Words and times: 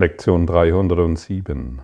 Lektion 0.00 0.46
307. 0.46 1.82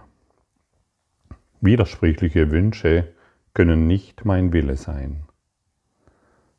Widersprüchliche 1.60 2.52
Wünsche 2.52 3.12
können 3.54 3.88
nicht 3.88 4.24
mein 4.24 4.52
Wille 4.52 4.76
sein. 4.76 5.24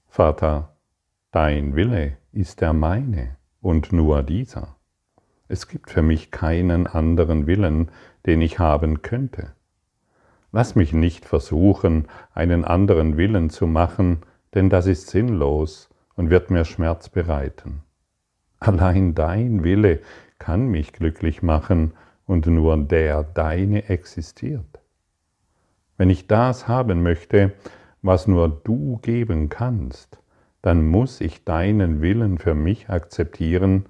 Vater, 0.10 0.76
dein 1.32 1.78
Wille 1.78 2.18
ist 2.34 2.60
der 2.60 2.74
meine 2.74 3.38
und 3.62 3.94
nur 3.94 4.22
dieser. 4.22 4.76
Es 5.48 5.70
gibt 5.70 5.92
für 5.92 6.02
mich 6.02 6.30
keinen 6.30 6.88
anderen 6.88 7.48
Willen, 7.48 7.90
den 8.26 8.42
ich 8.42 8.60
haben 8.60 9.02
könnte. 9.02 9.54
Lass 10.52 10.76
mich 10.76 10.92
nicht 10.92 11.24
versuchen, 11.24 12.10
einen 12.34 12.66
anderen 12.66 13.16
Willen 13.16 13.50
zu 13.50 13.66
machen, 13.66 14.24
denn 14.54 14.70
das 14.70 14.88
ist 14.88 15.08
sinnlos 15.08 15.90
und 16.18 16.30
wird 16.30 16.50
mir 16.50 16.66
Schmerz 16.66 17.08
bereiten. 17.08 17.82
Allein 18.60 19.16
dein 19.16 19.64
Wille 19.64 20.02
kann 20.46 20.68
mich 20.68 20.94
glücklich 20.94 21.42
machen 21.42 21.94
und 22.28 22.46
nur 22.46 22.78
der 22.78 23.24
deine 23.24 23.90
existiert. 23.90 24.80
Wenn 25.98 26.12
ich 26.12 26.28
das 26.28 26.68
haben 26.68 27.02
möchte, 27.02 27.54
was 28.04 28.28
nur 28.28 28.50
du 28.64 29.00
geben 29.02 29.50
kannst, 29.50 30.20
dann 30.62 30.86
muss 30.86 31.20
ich 31.20 31.46
deinen 31.46 32.04
Willen 32.04 32.38
für 32.38 32.54
mich 32.54 32.90
akzeptieren 32.90 33.88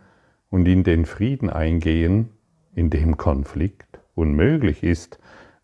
und 0.50 0.66
in 0.66 0.86
den 0.86 1.06
Frieden 1.06 1.50
eingehen, 1.50 2.30
in 2.74 2.90
dem 2.90 3.18
Konflikt 3.18 4.00
unmöglich 4.14 4.82
ist, 4.82 5.20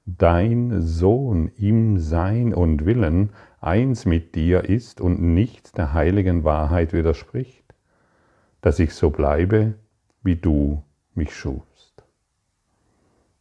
dein 0.05 0.82
Sohn 0.82 1.52
im 1.55 1.99
Sein 1.99 2.54
und 2.54 2.85
Willen 2.85 3.30
eins 3.62 4.05
mit 4.05 4.35
dir 4.35 4.66
ist 4.66 4.99
und 4.99 5.21
nichts 5.21 5.71
der 5.71 5.94
heiligen 5.94 6.44
Wahrheit 6.44 6.91
widerspricht, 6.91 7.63
dass 8.60 8.77
ich 8.77 8.94
so 8.94 9.10
bleibe, 9.10 9.76
wie 10.23 10.35
du 10.35 10.84
mich 11.13 11.35
schufst. 11.35 12.03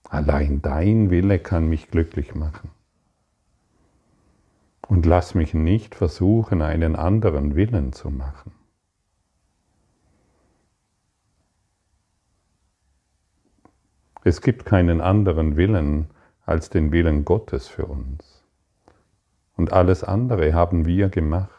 Allein 0.08 0.60
dein 0.60 1.10
Wille 1.10 1.38
kann 1.38 1.68
mich 1.68 1.90
glücklich 1.90 2.34
machen. 2.34 2.70
Und 4.88 5.06
lass 5.06 5.34
mich 5.36 5.54
nicht 5.54 5.94
versuchen, 5.94 6.62
einen 6.62 6.96
anderen 6.96 7.54
Willen 7.54 7.92
zu 7.92 8.10
machen. 8.10 8.52
Es 14.24 14.42
gibt 14.42 14.64
keinen 14.66 15.00
anderen 15.00 15.56
Willen 15.56 16.10
als 16.44 16.68
den 16.70 16.92
Willen 16.92 17.24
Gottes 17.24 17.68
für 17.68 17.86
uns. 17.86 18.44
Und 19.56 19.72
alles 19.72 20.04
andere 20.04 20.52
haben 20.52 20.86
wir 20.86 21.08
gemacht. 21.08 21.50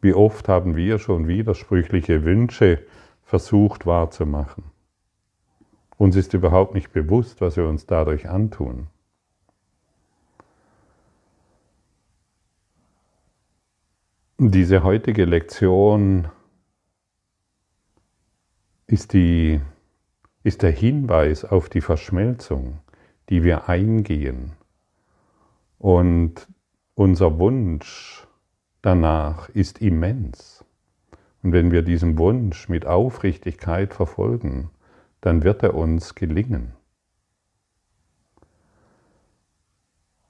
Wie 0.00 0.14
oft 0.14 0.48
haben 0.48 0.76
wir 0.76 0.98
schon 0.98 1.28
widersprüchliche 1.28 2.24
Wünsche 2.24 2.84
versucht 3.30 3.86
wahrzumachen. 3.86 4.64
Uns 5.96 6.16
ist 6.16 6.34
überhaupt 6.34 6.74
nicht 6.74 6.92
bewusst, 6.92 7.40
was 7.40 7.56
wir 7.56 7.68
uns 7.68 7.86
dadurch 7.86 8.28
antun. 8.28 8.88
Diese 14.36 14.82
heutige 14.82 15.26
Lektion 15.26 16.28
ist, 18.88 19.12
die, 19.12 19.60
ist 20.42 20.62
der 20.62 20.72
Hinweis 20.72 21.44
auf 21.44 21.68
die 21.68 21.82
Verschmelzung, 21.82 22.80
die 23.28 23.44
wir 23.44 23.68
eingehen. 23.68 24.56
Und 25.78 26.48
unser 26.96 27.38
Wunsch 27.38 28.26
danach 28.82 29.48
ist 29.50 29.80
immens. 29.80 30.64
Und 31.42 31.52
wenn 31.52 31.70
wir 31.70 31.82
diesen 31.82 32.18
Wunsch 32.18 32.68
mit 32.68 32.86
Aufrichtigkeit 32.86 33.94
verfolgen, 33.94 34.70
dann 35.20 35.42
wird 35.42 35.62
er 35.62 35.74
uns 35.74 36.14
gelingen. 36.14 36.72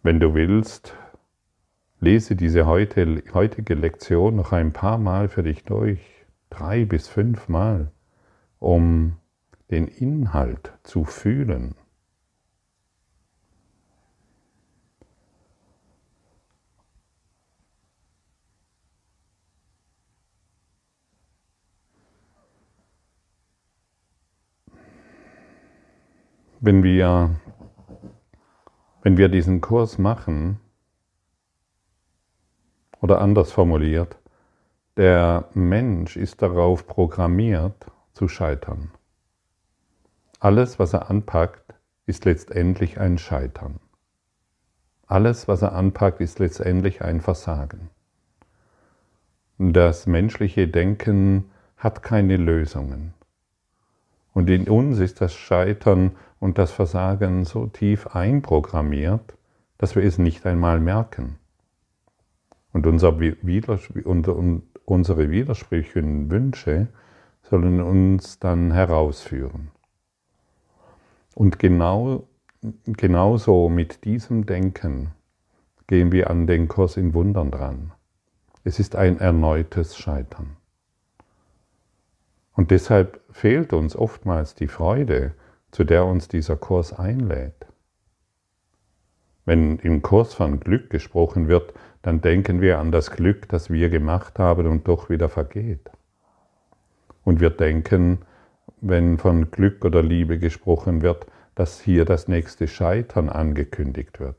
Wenn 0.03 0.21
du 0.21 0.35
willst, 0.35 0.95
lese 2.01 2.37
diese 2.37 2.67
heutige 2.67 3.75
Lektion 3.75 4.37
noch 4.37 4.53
ein 4.53 4.73
paar 4.73 4.99
Mal 4.99 5.29
für 5.29 5.43
dich 5.43 5.65
durch, 5.65 6.01
drei 6.49 6.85
bis 6.85 7.09
fünf 7.09 7.49
Mal, 7.49 7.91
um 8.59 9.17
den 9.71 9.87
Inhalt 9.87 10.73
zu 10.83 11.05
fühlen. 11.05 11.75
Wenn 26.61 26.83
wir, 26.83 27.31
wenn 29.03 29.17
wir 29.17 29.29
diesen 29.29 29.61
Kurs 29.61 29.99
machen, 29.99 30.61
oder 33.01 33.21
anders 33.21 33.51
formuliert, 33.51 34.19
der 34.99 35.49
Mensch 35.55 36.17
ist 36.17 36.43
darauf 36.43 36.87
programmiert 36.87 37.87
zu 38.13 38.29
scheitern. 38.29 38.91
Alles, 40.39 40.79
was 40.79 40.93
er 40.93 41.09
anpackt, 41.09 41.75
ist 42.05 42.27
letztendlich 42.27 43.01
ein 43.01 43.17
Scheitern. 43.17 43.81
Alles, 45.07 45.49
was 45.49 45.63
er 45.63 45.73
anpackt, 45.73 46.21
ist 46.21 46.39
letztendlich 46.39 47.03
ein 47.03 47.23
Versagen. 47.23 47.89
Das 49.59 50.07
menschliche 50.07 50.69
Denken 50.69 51.51
hat 51.77 52.03
keine 52.03 52.37
Lösungen. 52.37 53.15
Und 54.33 54.51
in 54.51 54.69
uns 54.69 54.99
ist 54.99 55.21
das 55.21 55.35
Scheitern 55.35 56.17
und 56.41 56.59
das 56.59 56.73
Versagen 56.73 57.45
so 57.45 57.67
tief 57.67 58.09
einprogrammiert, 58.09 59.37
dass 59.79 59.95
wir 59.95 60.03
es 60.03 60.19
nicht 60.19 60.45
einmal 60.47 60.81
merken. 60.81 61.37
Und 62.73 62.87
unser 62.87 63.17
unsere 64.85 65.31
widersprüchlichen 65.31 66.31
Wünsche 66.31 66.89
sollen 67.43 67.81
uns 67.81 68.39
dann 68.39 68.73
herausführen. 68.73 69.71
Und 71.35 71.59
genau, 71.59 72.27
genauso 72.85 73.69
mit 73.69 74.05
diesem 74.05 74.47
Denken 74.47 75.13
gehen 75.87 76.13
wir 76.13 76.31
an 76.31 76.47
den 76.47 76.69
Kurs 76.69 76.97
in 76.97 77.15
Wundern 77.15 77.51
dran. 77.51 77.93
Es 78.63 78.79
ist 78.79 78.95
ein 78.97 79.19
erneutes 79.19 79.97
Scheitern. 79.97 80.57
Und 82.53 82.71
deshalb 82.71 83.21
fehlt 83.31 83.73
uns 83.73 83.97
oftmals 83.97 84.55
die 84.55 84.69
Freude, 84.69 85.33
zu 85.71 85.85
der 85.85 86.05
uns 86.05 86.29
dieser 86.29 86.57
Kurs 86.57 86.93
einlädt. 86.93 87.67
Wenn 89.45 89.79
im 89.79 90.03
Kurs 90.03 90.35
von 90.35 90.61
Glück 90.61 90.91
gesprochen 90.91 91.49
wird, 91.49 91.73
dann 92.03 92.21
denken 92.21 92.61
wir 92.61 92.79
an 92.79 92.93
das 92.93 93.11
Glück, 93.11 93.49
das 93.49 93.71
wir 93.71 93.91
gemacht 93.91 94.39
haben 94.39 94.67
und 94.67 94.89
doch 94.89 95.11
wieder 95.11 95.29
vergeht. 95.29 95.91
Und 97.25 97.41
wir 97.41 97.51
denken, 97.51 98.21
wenn 98.81 99.19
von 99.19 99.51
Glück 99.51 99.85
oder 99.85 100.03
Liebe 100.03 100.39
gesprochen 100.39 101.03
wird, 101.03 101.27
dass 101.55 101.81
hier 101.81 102.05
das 102.05 102.29
nächste 102.29 102.69
Scheitern 102.69 103.29
angekündigt 103.29 104.21
wird. 104.21 104.39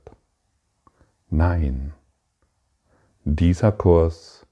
Nein, 1.29 1.93
dieser 3.23 3.71
Kurs 3.71 4.47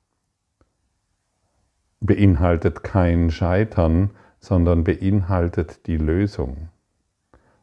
beinhaltet 2.00 2.84
kein 2.84 3.32
Scheitern, 3.32 4.12
sondern 4.40 4.84
beinhaltet 4.84 5.86
die 5.88 5.98
Lösung. 5.98 6.70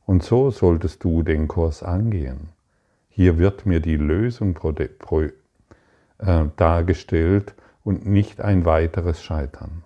Und 0.05 0.23
so 0.23 0.51
solltest 0.51 1.03
du 1.05 1.23
den 1.23 1.49
Kurs 1.49 1.83
angehen. 1.83 2.51
Hier 3.09 3.39
wird 3.39 3.67
mir 3.67 3.81
die 3.81 3.97
Lösung 3.97 4.59
äh, 6.19 6.45
dargestellt 6.57 7.55
und 7.83 8.07
nicht 8.07 8.41
ein 8.41 8.65
weiteres 8.65 9.23
Scheitern. 9.23 9.85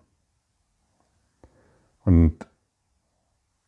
Und 2.04 2.46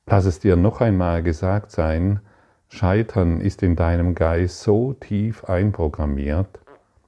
lass 0.06 0.24
es 0.24 0.40
dir 0.40 0.56
noch 0.56 0.80
einmal 0.80 1.22
gesagt 1.22 1.70
sein, 1.70 2.20
Scheitern 2.68 3.40
ist 3.40 3.62
in 3.62 3.76
deinem 3.76 4.14
Geist 4.14 4.62
so 4.62 4.94
tief 4.94 5.44
einprogrammiert, 5.44 6.58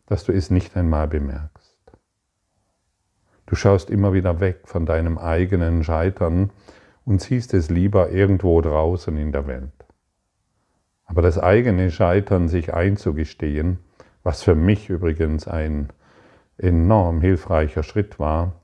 dass 0.06 0.24
du 0.24 0.32
es 0.32 0.50
nicht 0.50 0.76
einmal 0.76 1.08
bemerkst. 1.08 1.53
Du 3.46 3.56
schaust 3.56 3.90
immer 3.90 4.12
wieder 4.12 4.40
weg 4.40 4.60
von 4.64 4.86
deinem 4.86 5.18
eigenen 5.18 5.84
Scheitern 5.84 6.50
und 7.04 7.20
siehst 7.20 7.52
es 7.54 7.70
lieber 7.70 8.10
irgendwo 8.10 8.60
draußen 8.60 9.16
in 9.16 9.32
der 9.32 9.46
Welt. 9.46 9.72
Aber 11.04 11.20
das 11.22 11.38
eigene 11.38 11.90
Scheitern 11.90 12.48
sich 12.48 12.72
einzugestehen, 12.72 13.78
was 14.22 14.42
für 14.42 14.54
mich 14.54 14.88
übrigens 14.88 15.46
ein 15.46 15.88
enorm 16.56 17.20
hilfreicher 17.20 17.82
Schritt 17.82 18.18
war, 18.18 18.54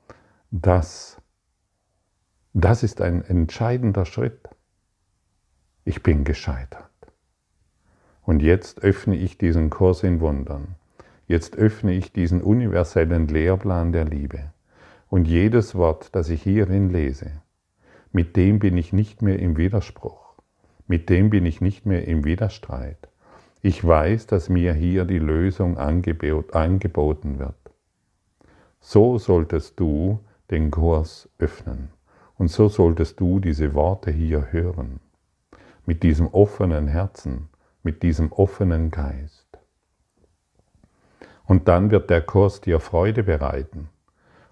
das, 0.49 1.21
das 2.53 2.83
ist 2.83 3.01
ein 3.01 3.23
entscheidender 3.23 4.05
Schritt. 4.05 4.49
Ich 5.85 6.01
bin 6.01 6.23
gescheitert. 6.23 6.89
Und 8.23 8.41
jetzt 8.41 8.81
öffne 8.83 9.15
ich 9.15 9.37
diesen 9.37 9.69
Kurs 9.69 10.03
in 10.03 10.19
Wundern. 10.19 10.75
Jetzt 11.27 11.55
öffne 11.57 11.93
ich 11.93 12.11
diesen 12.11 12.41
universellen 12.41 13.27
Lehrplan 13.27 13.91
der 13.91 14.05
Liebe. 14.05 14.51
Und 15.11 15.27
jedes 15.27 15.75
Wort, 15.75 16.15
das 16.15 16.29
ich 16.29 16.41
hierin 16.41 16.89
lese, 16.89 17.33
mit 18.13 18.37
dem 18.37 18.59
bin 18.59 18.77
ich 18.77 18.93
nicht 18.93 19.21
mehr 19.21 19.39
im 19.39 19.57
Widerspruch, 19.57 20.35
mit 20.87 21.09
dem 21.09 21.29
bin 21.29 21.45
ich 21.45 21.59
nicht 21.59 21.85
mehr 21.85 22.07
im 22.07 22.23
Widerstreit. 22.23 23.09
Ich 23.61 23.85
weiß, 23.85 24.27
dass 24.27 24.47
mir 24.47 24.73
hier 24.73 25.03
die 25.03 25.19
Lösung 25.19 25.77
angeboten 25.77 27.39
wird. 27.39 27.73
So 28.79 29.17
solltest 29.17 29.77
du 29.81 30.21
den 30.49 30.71
Kurs 30.71 31.27
öffnen 31.39 31.89
und 32.37 32.47
so 32.47 32.69
solltest 32.69 33.19
du 33.19 33.41
diese 33.41 33.73
Worte 33.73 34.11
hier 34.11 34.53
hören, 34.53 35.01
mit 35.85 36.03
diesem 36.03 36.27
offenen 36.27 36.87
Herzen, 36.87 37.49
mit 37.83 38.01
diesem 38.01 38.31
offenen 38.31 38.91
Geist. 38.91 39.59
Und 41.43 41.67
dann 41.67 41.91
wird 41.91 42.09
der 42.09 42.21
Kurs 42.21 42.61
dir 42.61 42.79
Freude 42.79 43.23
bereiten. 43.23 43.89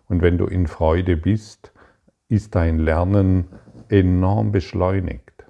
Und 0.09 0.21
wenn 0.21 0.37
du 0.37 0.45
in 0.45 0.67
Freude 0.67 1.15
bist, 1.15 1.71
ist 2.27 2.55
dein 2.55 2.79
Lernen 2.79 3.47
enorm 3.87 4.51
beschleunigt. 4.51 5.45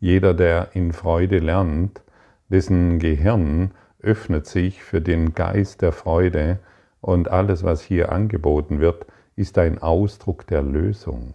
Jeder, 0.00 0.34
der 0.34 0.74
in 0.74 0.92
Freude 0.92 1.38
lernt, 1.38 2.02
dessen 2.48 2.98
Gehirn 2.98 3.72
öffnet 4.00 4.46
sich 4.46 4.82
für 4.82 5.00
den 5.00 5.34
Geist 5.34 5.82
der 5.82 5.92
Freude 5.92 6.58
und 7.00 7.28
alles, 7.28 7.62
was 7.62 7.82
hier 7.82 8.12
angeboten 8.12 8.80
wird, 8.80 9.06
ist 9.36 9.58
ein 9.58 9.80
Ausdruck 9.80 10.46
der 10.46 10.62
Lösung. 10.62 11.34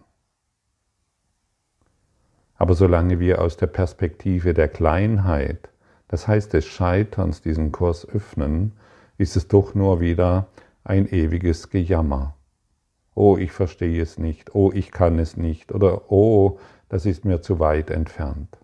Aber 2.55 2.73
solange 2.73 3.19
wir 3.19 3.41
aus 3.41 3.57
der 3.57 3.67
Perspektive 3.67 4.53
der 4.53 4.67
Kleinheit, 4.67 5.69
das 6.07 6.27
heißt 6.27 6.53
des 6.53 6.65
Scheiterns, 6.65 7.41
diesen 7.41 7.71
Kurs 7.71 8.07
öffnen, 8.07 8.73
ist 9.17 9.35
es 9.35 9.47
doch 9.47 9.75
nur 9.75 10.00
wieder 10.00 10.47
ein 10.83 11.07
ewiges 11.07 11.69
Gejammer. 11.69 12.37
Oh, 13.17 13.37
ich 13.37 13.51
verstehe 13.51 14.01
es 14.01 14.17
nicht, 14.17 14.53
oh, 14.53 14.71
ich 14.71 14.91
kann 14.91 15.17
es 15.17 15.37
nicht 15.37 15.71
oder 15.71 16.11
oh, 16.11 16.59
das 16.87 17.05
ist 17.05 17.25
mir 17.25 17.41
zu 17.41 17.59
weit 17.59 17.89
entfernt. 17.89 18.57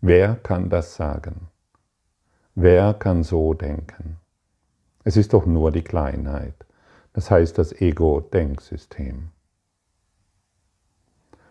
Wer 0.00 0.34
kann 0.34 0.70
das 0.70 0.96
sagen? 0.96 1.48
Wer 2.54 2.94
kann 2.94 3.22
so 3.22 3.54
denken? 3.54 4.16
Es 5.04 5.16
ist 5.16 5.32
doch 5.32 5.46
nur 5.46 5.70
die 5.70 5.84
Kleinheit, 5.84 6.66
das 7.12 7.30
heißt 7.30 7.56
das 7.58 7.72
Ego-Denksystem. 7.72 9.28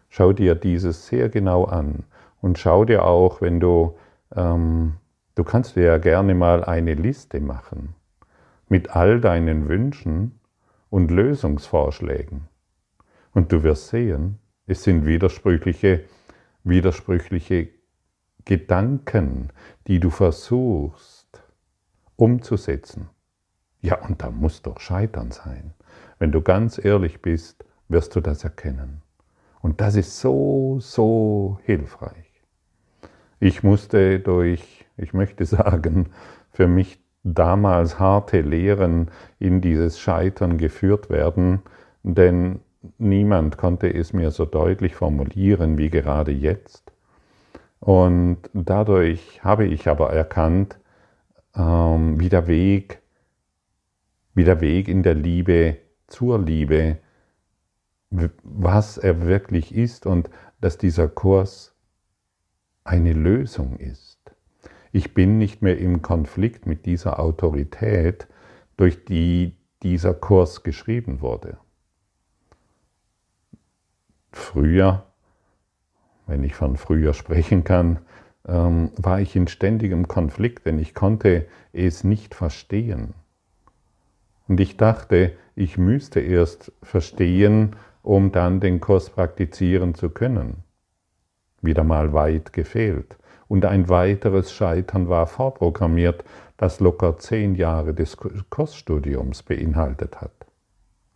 Schau 0.09 0.33
dir 0.33 0.55
dieses 0.55 1.07
sehr 1.07 1.29
genau 1.29 1.63
an 1.65 2.03
und 2.41 2.59
schau 2.59 2.85
dir 2.85 3.05
auch, 3.05 3.39
wenn 3.41 3.59
du 3.59 3.95
ähm, 4.35 4.97
Du 5.37 5.43
kannst 5.43 5.75
dir 5.75 5.83
ja 5.83 5.97
gerne 5.99 6.33
mal 6.33 6.63
eine 6.63 6.95
Liste 6.95 7.39
machen 7.39 7.93
mit 8.69 8.95
all 8.95 9.21
deinen 9.21 9.69
Wünschen 9.69 10.36
und 10.89 11.11
Lösungsvorschlägen. 11.11 12.47
Und 13.33 13.51
du 13.51 13.63
wirst 13.63 13.89
sehen, 13.89 14.39
es 14.65 14.83
sind 14.83 15.05
widersprüchliche, 15.05 16.03
widersprüchliche 16.63 17.69
Gedanken, 18.45 19.49
die 19.87 19.99
du 19.99 20.09
versuchst 20.09 21.43
umzusetzen. 22.15 23.09
Ja, 23.81 24.01
und 24.01 24.21
da 24.21 24.31
muss 24.31 24.61
doch 24.61 24.79
Scheitern 24.79 25.31
sein. 25.31 25.73
Wenn 26.19 26.31
du 26.31 26.41
ganz 26.41 26.83
ehrlich 26.83 27.21
bist, 27.21 27.63
wirst 27.89 28.15
du 28.15 28.21
das 28.21 28.43
erkennen. 28.43 29.01
Und 29.61 29.81
das 29.81 29.95
ist 29.95 30.19
so, 30.19 30.79
so 30.79 31.59
hilfreich. 31.63 32.43
Ich 33.39 33.61
musste 33.63 34.19
durch 34.19 34.87
ich 34.97 35.13
möchte 35.13 35.45
sagen, 35.45 36.09
für 36.51 36.67
mich 36.67 36.99
damals 37.33 37.99
harte 37.99 38.41
Lehren 38.41 39.11
in 39.39 39.61
dieses 39.61 39.99
Scheitern 39.99 40.57
geführt 40.57 41.09
werden, 41.09 41.61
denn 42.03 42.59
niemand 42.97 43.57
konnte 43.57 43.93
es 43.93 44.13
mir 44.13 44.31
so 44.31 44.45
deutlich 44.45 44.95
formulieren 44.95 45.77
wie 45.77 45.89
gerade 45.89 46.31
jetzt. 46.31 46.91
Und 47.79 48.37
dadurch 48.53 49.43
habe 49.43 49.65
ich 49.65 49.87
aber 49.87 50.11
erkannt, 50.11 50.79
ähm, 51.55 52.19
wie 52.19 52.29
der 52.29 52.47
Weg, 52.47 53.01
wie 54.33 54.43
der 54.43 54.61
Weg 54.61 54.87
in 54.87 55.03
der 55.03 55.15
Liebe 55.15 55.77
zur 56.07 56.39
Liebe, 56.39 56.97
was 58.09 58.97
er 58.97 59.25
wirklich 59.25 59.75
ist 59.75 60.05
und 60.05 60.29
dass 60.61 60.77
dieser 60.77 61.07
Kurs 61.07 61.75
eine 62.83 63.13
Lösung 63.13 63.77
ist. 63.77 64.16
Ich 64.91 65.13
bin 65.13 65.37
nicht 65.37 65.61
mehr 65.61 65.77
im 65.77 66.01
Konflikt 66.01 66.65
mit 66.65 66.85
dieser 66.85 67.19
Autorität, 67.19 68.27
durch 68.77 69.05
die 69.05 69.55
dieser 69.83 70.13
Kurs 70.13 70.63
geschrieben 70.63 71.21
wurde. 71.21 71.57
Früher, 74.31 75.05
wenn 76.25 76.43
ich 76.43 76.55
von 76.55 76.77
früher 76.77 77.13
sprechen 77.13 77.63
kann, 77.63 77.99
ähm, 78.47 78.91
war 78.97 79.19
ich 79.19 79.35
in 79.35 79.47
ständigem 79.47 80.07
Konflikt, 80.07 80.65
denn 80.65 80.79
ich 80.79 80.93
konnte 80.93 81.47
es 81.73 82.03
nicht 82.03 82.35
verstehen. 82.35 83.13
Und 84.47 84.59
ich 84.59 84.77
dachte, 84.77 85.33
ich 85.55 85.77
müsste 85.77 86.19
erst 86.19 86.71
verstehen, 86.81 87.75
um 88.03 88.31
dann 88.31 88.59
den 88.59 88.79
Kurs 88.79 89.09
praktizieren 89.09 89.95
zu 89.95 90.09
können. 90.09 90.63
Wieder 91.61 91.83
mal 91.83 92.13
weit 92.13 92.53
gefehlt 92.53 93.17
und 93.47 93.65
ein 93.65 93.89
weiteres 93.89 94.51
Scheitern 94.51 95.09
war 95.09 95.27
vorprogrammiert, 95.27 96.23
das 96.57 96.79
locker 96.79 97.17
zehn 97.17 97.55
Jahre 97.55 97.93
des 97.93 98.17
Kursstudiums 98.49 99.43
beinhaltet 99.43 100.21
hat. 100.21 100.47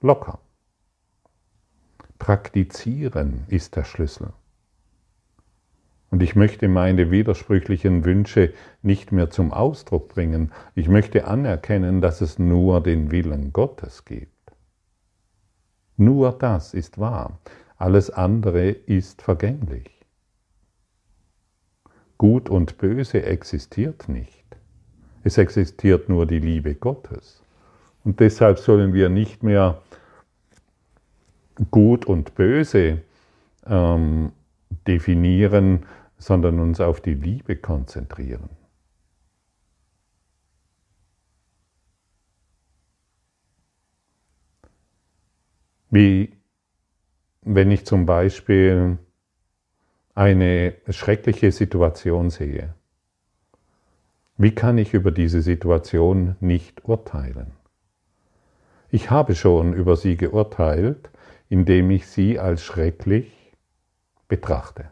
Locker. 0.01 0.39
Praktizieren 2.19 3.45
ist 3.47 3.75
der 3.75 3.83
Schlüssel. 3.83 4.33
Und 6.11 6.21
ich 6.21 6.35
möchte 6.35 6.67
meine 6.67 7.09
widersprüchlichen 7.09 8.03
Wünsche 8.03 8.53
nicht 8.81 9.11
mehr 9.11 9.29
zum 9.29 9.53
Ausdruck 9.53 10.09
bringen. 10.09 10.51
Ich 10.75 10.89
möchte 10.89 11.25
anerkennen, 11.25 12.01
dass 12.01 12.19
es 12.21 12.37
nur 12.37 12.83
den 12.83 13.11
Willen 13.11 13.53
Gottes 13.53 14.03
gibt. 14.05 14.51
Nur 15.95 16.33
das 16.33 16.73
ist 16.73 16.99
wahr. 16.99 17.39
Alles 17.77 18.09
andere 18.09 18.69
ist 18.69 19.21
vergänglich. 19.21 20.00
Gut 22.21 22.51
und 22.51 22.77
Böse 22.77 23.23
existiert 23.23 24.07
nicht. 24.07 24.45
Es 25.23 25.39
existiert 25.39 26.07
nur 26.07 26.27
die 26.27 26.37
Liebe 26.37 26.75
Gottes. 26.75 27.41
Und 28.03 28.19
deshalb 28.19 28.59
sollen 28.59 28.93
wir 28.93 29.09
nicht 29.09 29.41
mehr 29.41 29.81
Gut 31.71 32.05
und 32.05 32.35
Böse 32.35 33.01
ähm, 33.65 34.33
definieren, 34.85 35.87
sondern 36.19 36.59
uns 36.59 36.79
auf 36.79 37.01
die 37.01 37.15
Liebe 37.15 37.55
konzentrieren. 37.55 38.51
Wie 45.89 46.33
wenn 47.41 47.71
ich 47.71 47.83
zum 47.87 48.05
Beispiel 48.05 48.99
eine 50.15 50.75
schreckliche 50.89 51.51
Situation 51.51 52.29
sehe, 52.29 52.73
wie 54.37 54.55
kann 54.55 54.77
ich 54.77 54.93
über 54.93 55.11
diese 55.11 55.41
Situation 55.41 56.35
nicht 56.39 56.85
urteilen? 56.85 57.51
Ich 58.89 59.09
habe 59.09 59.35
schon 59.35 59.73
über 59.73 59.95
sie 59.95 60.17
geurteilt, 60.17 61.09
indem 61.47 61.91
ich 61.91 62.07
sie 62.07 62.39
als 62.39 62.63
schrecklich 62.63 63.53
betrachte. 64.27 64.91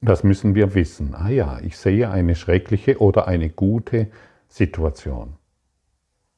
Das 0.00 0.24
müssen 0.24 0.56
wir 0.56 0.74
wissen. 0.74 1.14
Ah 1.14 1.28
ja, 1.28 1.60
ich 1.60 1.76
sehe 1.76 2.10
eine 2.10 2.34
schreckliche 2.34 2.98
oder 3.00 3.28
eine 3.28 3.50
gute 3.50 4.10
Situation. 4.48 5.36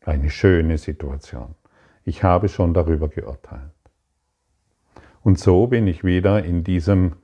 Eine 0.04 0.28
schöne 0.28 0.76
Situation. 0.76 1.54
Ich 2.04 2.22
habe 2.22 2.48
schon 2.48 2.74
darüber 2.74 3.08
geurteilt. 3.08 3.72
Und 5.24 5.38
so 5.38 5.68
bin 5.68 5.86
ich 5.86 6.04
wieder 6.04 6.44
in, 6.44 6.64
diesem, 6.64 7.14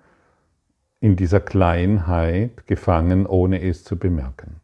in 1.00 1.16
dieser 1.16 1.38
Kleinheit 1.38 2.66
gefangen, 2.66 3.26
ohne 3.26 3.60
es 3.62 3.84
zu 3.84 3.98
bemerken. 3.98 4.62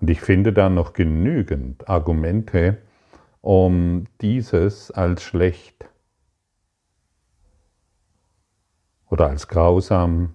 Und 0.00 0.08
ich 0.08 0.22
finde 0.22 0.54
da 0.54 0.70
noch 0.70 0.94
genügend 0.94 1.86
Argumente, 1.86 2.78
um 3.42 4.06
dieses 4.22 4.90
als 4.90 5.22
schlecht 5.22 5.86
oder 9.10 9.28
als 9.28 9.46
grausam 9.46 10.32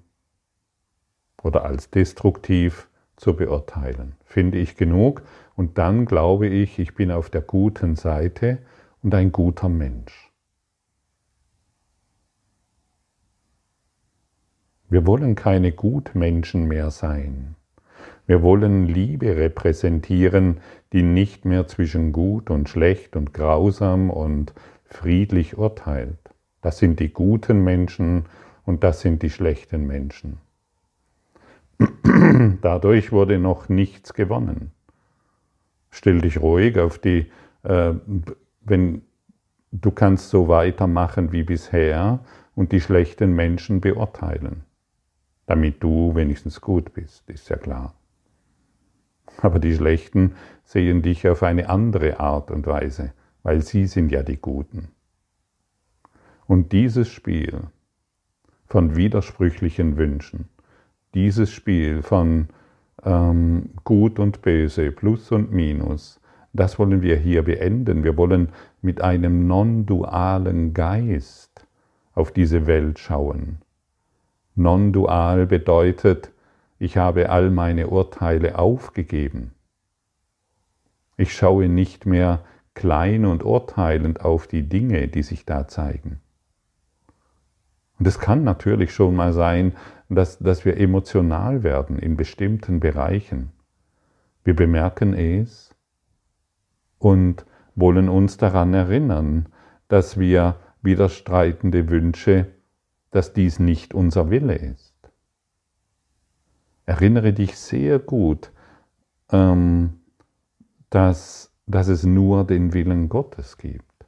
oder 1.42 1.66
als 1.66 1.90
destruktiv 1.90 2.88
zu 3.16 3.36
beurteilen. 3.36 4.16
Finde 4.26 4.60
ich 4.60 4.78
genug 4.78 5.24
und 5.56 5.80
dann 5.80 6.06
glaube 6.06 6.46
ich, 6.46 6.78
ich 6.78 6.94
bin 6.94 7.10
auf 7.10 7.32
der 7.32 7.42
guten 7.42 7.96
Seite 7.96 8.60
und 9.02 9.16
ein 9.16 9.32
guter 9.32 9.70
Mensch. 9.70 10.35
Wir 14.89 15.08
wollen 15.08 15.36
keine 15.36 15.72
Gutmenschen 15.72 16.68
mehr 16.68 16.92
sein. 16.92 17.56
Wir 18.27 18.42
wollen 18.42 18.88
Liebe 18.88 19.36
repräsentieren, 19.36 20.60
die 20.94 21.04
nicht 21.04 21.46
mehr 21.46 21.68
zwischen 21.68 22.12
gut 22.12 22.50
und 22.50 22.70
schlecht 22.70 23.15
und 23.15 23.34
grausam 23.34 24.10
und 24.10 24.54
friedlich 24.86 25.58
urteilt. 25.58 26.18
Das 26.62 26.77
sind 26.77 27.00
die 27.00 27.13
guten 27.13 27.63
Menschen 27.63 28.25
und 28.65 28.84
das 28.84 29.01
sind 29.01 29.22
die 29.22 29.30
schlechten 29.30 29.86
Menschen. 29.86 30.38
Dadurch 32.62 33.12
wurde 33.12 33.38
noch 33.38 33.70
nichts 33.70 34.13
gewonnen. 34.13 34.72
Stell 35.92 36.22
dich 36.22 36.42
ruhig 36.42 36.80
auf 36.80 36.98
die, 36.98 37.32
äh, 37.63 37.94
wenn 38.62 39.01
du 39.72 39.92
kannst 39.92 40.30
so 40.30 40.48
weitermachen 40.48 41.32
wie 41.32 41.44
bisher 41.44 42.20
und 42.56 42.72
die 42.72 42.82
schlechten 42.82 43.34
Menschen 43.34 43.82
beurteilen, 43.82 44.63
damit 45.46 45.84
du 45.84 46.16
wenigstens 46.16 46.62
gut 46.62 46.94
bist, 46.94 47.30
ist 47.30 47.50
ja 47.50 47.58
klar. 47.58 47.94
Aber 49.42 49.60
die 49.60 49.75
Schlechten 49.75 50.36
sehen 50.64 51.02
dich 51.02 51.28
auf 51.28 51.44
eine 51.44 51.70
andere 51.70 52.20
Art 52.20 52.52
und 52.52 52.68
Weise, 52.68 53.14
weil 53.44 53.62
sie 53.62 53.86
sind 53.86 54.12
ja 54.12 54.24
die 54.24 54.38
Guten. 54.38 54.90
Und 56.48 56.72
dieses 56.72 57.10
Spiel 57.10 57.62
von 58.66 58.96
widersprüchlichen 58.96 59.98
Wünschen, 59.98 60.50
dieses 61.14 61.52
Spiel 61.52 62.02
von 62.02 62.48
ähm, 63.04 63.70
Gut 63.84 64.20
und 64.20 64.42
Böse, 64.42 64.92
Plus 64.92 65.32
und 65.32 65.52
Minus, 65.52 66.20
das 66.54 66.80
wollen 66.80 67.02
wir 67.02 67.18
hier 67.18 67.44
beenden. 67.44 68.04
Wir 68.04 68.16
wollen 68.16 68.50
mit 68.82 69.02
einem 69.02 69.48
non-dualen 69.48 70.74
Geist 70.74 71.68
auf 72.14 72.32
diese 72.32 72.66
Welt 72.66 72.98
schauen. 73.00 73.58
Non-dual 74.56 75.46
bedeutet, 75.46 76.32
ich 76.80 76.98
habe 76.98 77.30
all 77.30 77.50
meine 77.52 77.88
Urteile 77.88 78.58
aufgegeben. 78.58 79.52
Ich 81.18 81.34
schaue 81.34 81.70
nicht 81.70 82.06
mehr 82.06 82.44
klein 82.74 83.26
und 83.26 83.44
urteilend 83.44 84.22
auf 84.22 84.48
die 84.48 84.68
Dinge, 84.68 85.08
die 85.08 85.24
sich 85.24 85.46
da 85.46 85.68
zeigen. 85.68 86.20
Und 87.98 88.08
es 88.08 88.20
kann 88.20 88.44
natürlich 88.44 88.94
schon 88.94 89.16
mal 89.16 89.32
sein, 89.32 89.74
dass, 90.10 90.40
dass 90.40 90.66
wir 90.66 90.78
emotional 90.78 91.64
werden 91.64 91.98
in 91.98 92.18
bestimmten 92.18 92.80
Bereichen. 92.80 93.52
Wir 94.44 94.56
bemerken 94.56 95.14
es 95.14 95.74
und 97.00 97.46
wollen 97.76 98.10
uns 98.10 98.38
daran 98.38 98.74
erinnern, 98.74 99.48
dass 99.88 100.20
wir 100.20 100.58
widerstreitende 100.82 101.90
Wünsche, 101.90 102.48
dass 103.15 103.31
dies 103.31 103.60
nicht 103.60 103.93
unser 103.93 104.29
Wille 104.29 104.55
ist. 104.55 104.93
Erinnere 106.86 107.31
dich 107.31 107.57
sehr 107.57 107.98
gut, 107.98 108.51
ähm, 109.31 110.01
dass, 110.89 111.53
dass 111.65 111.88
es 111.88 112.03
nur 112.03 112.43
den 112.43 112.74
Willen 112.74 113.07
Gottes 113.07 113.57
gibt. 113.57 114.05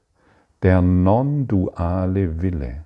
Der 0.61 0.81
non-duale 0.81 2.41
Wille. 2.41 2.83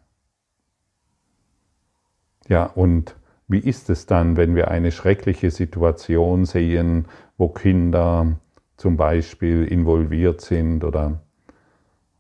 Ja, 2.47 2.65
und 2.65 3.15
wie 3.47 3.57
ist 3.57 3.89
es 3.89 4.05
dann, 4.05 4.37
wenn 4.37 4.53
wir 4.53 4.69
eine 4.69 4.91
schreckliche 4.91 5.49
Situation 5.49 6.45
sehen, 6.45 7.05
wo 7.39 7.49
Kinder 7.49 8.37
zum 8.77 8.95
Beispiel 8.95 9.65
involviert 9.65 10.41
sind 10.41 10.83
oder 10.83 11.19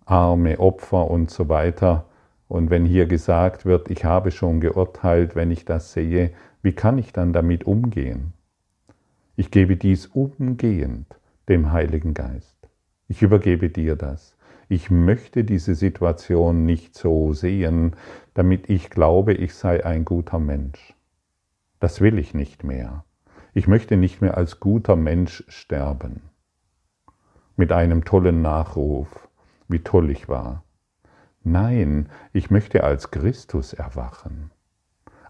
arme 0.05 0.59
Opfer 0.59 1.11
und 1.11 1.29
so 1.29 1.49
weiter? 1.49 2.07
Und 2.51 2.69
wenn 2.69 2.83
hier 2.85 3.05
gesagt 3.05 3.63
wird, 3.65 3.89
ich 3.89 4.03
habe 4.03 4.29
schon 4.29 4.59
geurteilt, 4.59 5.37
wenn 5.37 5.51
ich 5.51 5.63
das 5.63 5.93
sehe, 5.93 6.31
wie 6.61 6.73
kann 6.73 6.97
ich 6.97 7.13
dann 7.13 7.31
damit 7.31 7.63
umgehen? 7.63 8.33
Ich 9.37 9.51
gebe 9.51 9.77
dies 9.77 10.07
umgehend 10.07 11.05
dem 11.47 11.71
Heiligen 11.71 12.13
Geist. 12.13 12.57
Ich 13.07 13.21
übergebe 13.21 13.69
dir 13.69 13.95
das. 13.95 14.35
Ich 14.67 14.91
möchte 14.91 15.45
diese 15.45 15.75
Situation 15.75 16.65
nicht 16.65 16.93
so 16.93 17.31
sehen, 17.31 17.95
damit 18.33 18.69
ich 18.69 18.89
glaube, 18.89 19.33
ich 19.33 19.53
sei 19.53 19.85
ein 19.85 20.03
guter 20.03 20.39
Mensch. 20.39 20.93
Das 21.79 22.01
will 22.01 22.19
ich 22.19 22.33
nicht 22.33 22.65
mehr. 22.65 23.05
Ich 23.53 23.69
möchte 23.69 23.95
nicht 23.95 24.19
mehr 24.19 24.35
als 24.35 24.59
guter 24.59 24.97
Mensch 24.97 25.45
sterben. 25.47 26.19
Mit 27.55 27.71
einem 27.71 28.03
tollen 28.03 28.41
Nachruf, 28.41 29.29
wie 29.69 29.79
toll 29.79 30.09
ich 30.09 30.27
war. 30.27 30.65
Nein, 31.43 32.09
ich 32.33 32.51
möchte 32.51 32.83
als 32.83 33.09
Christus 33.09 33.73
erwachen, 33.73 34.51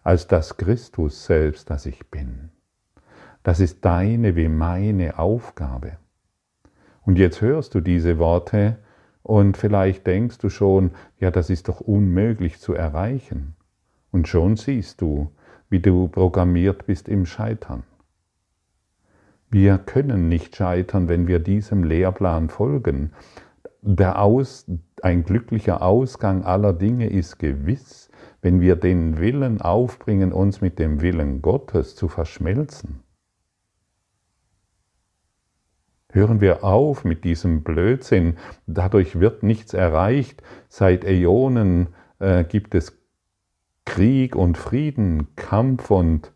als 0.04 0.28
das 0.28 0.58
Christus 0.58 1.26
selbst, 1.26 1.70
das 1.70 1.86
ich 1.86 2.10
bin. 2.10 2.50
Das 3.44 3.60
ist 3.60 3.86
deine 3.86 4.36
wie 4.36 4.50
meine 4.50 5.18
Aufgabe. 5.18 5.98
Und 7.04 7.18
jetzt 7.18 7.42
hörst 7.42 7.74
du 7.76 7.80
diese 7.80 8.20
Worte 8.20 8.78
und 9.24 9.56
vielleicht 9.56 10.06
denkst 10.06 10.38
du 10.40 10.50
schon, 10.50 10.92
ja, 11.20 11.32
das 11.32 11.50
ist 11.50 11.70
doch 11.70 11.80
unmöglich 11.80 12.60
zu 12.60 12.74
erreichen. 12.74 13.56
Und 14.12 14.28
schon 14.28 14.58
siehst 14.58 15.00
du, 15.00 15.32
wie 15.70 15.80
du 15.80 16.10
programmiert 16.10 16.86
bist 16.86 17.08
im 17.08 17.26
Scheitern. 17.26 17.84
Wir 19.50 19.78
können 19.78 20.28
nicht 20.28 20.56
scheitern, 20.56 21.08
wenn 21.08 21.28
wir 21.28 21.40
diesem 21.40 21.84
Lehrplan 21.84 22.50
folgen. 22.50 23.14
Der 23.82 24.22
Aus, 24.22 24.66
ein 25.04 25.24
glücklicher 25.24 25.82
Ausgang 25.82 26.44
aller 26.44 26.74
Dinge 26.74 27.10
ist 27.10 27.40
gewiss, 27.40 28.10
wenn 28.42 28.62
wir 28.62 28.76
den 28.76 29.20
Willen 29.20 29.62
aufbringen, 29.62 30.34
uns 30.34 30.62
mit 30.62 30.80
dem 30.80 31.02
Willen 31.02 31.42
Gottes 31.42 31.96
zu 31.96 32.08
verschmelzen. 32.08 33.04
Hören 36.12 36.42
wir 36.42 36.64
auf 36.64 37.06
mit 37.06 37.24
diesem 37.24 37.64
Blödsinn. 37.64 38.38
Dadurch 38.68 39.20
wird 39.20 39.44
nichts 39.44 39.74
erreicht. 39.74 40.44
Seit 40.68 41.06
Äonen 41.06 41.88
äh, 42.20 42.44
gibt 42.44 42.76
es 42.76 42.98
Krieg 43.86 44.36
und 44.36 44.58
Frieden, 44.58 45.36
Kampf 45.36 45.90
und, 45.90 46.34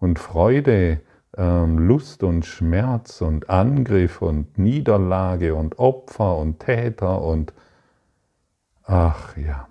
und 0.00 0.18
Freude, 0.18 1.02
ähm, 1.36 1.78
Lust 1.78 2.22
und 2.22 2.46
Schmerz 2.46 3.20
und 3.20 3.50
Angriff 3.50 4.22
und 4.22 4.56
Niederlage 4.58 5.54
und 5.54 5.78
Opfer 5.78 6.38
und 6.38 6.60
Täter 6.60 7.22
und 7.22 7.52
ach 8.88 9.36
ja, 9.36 9.68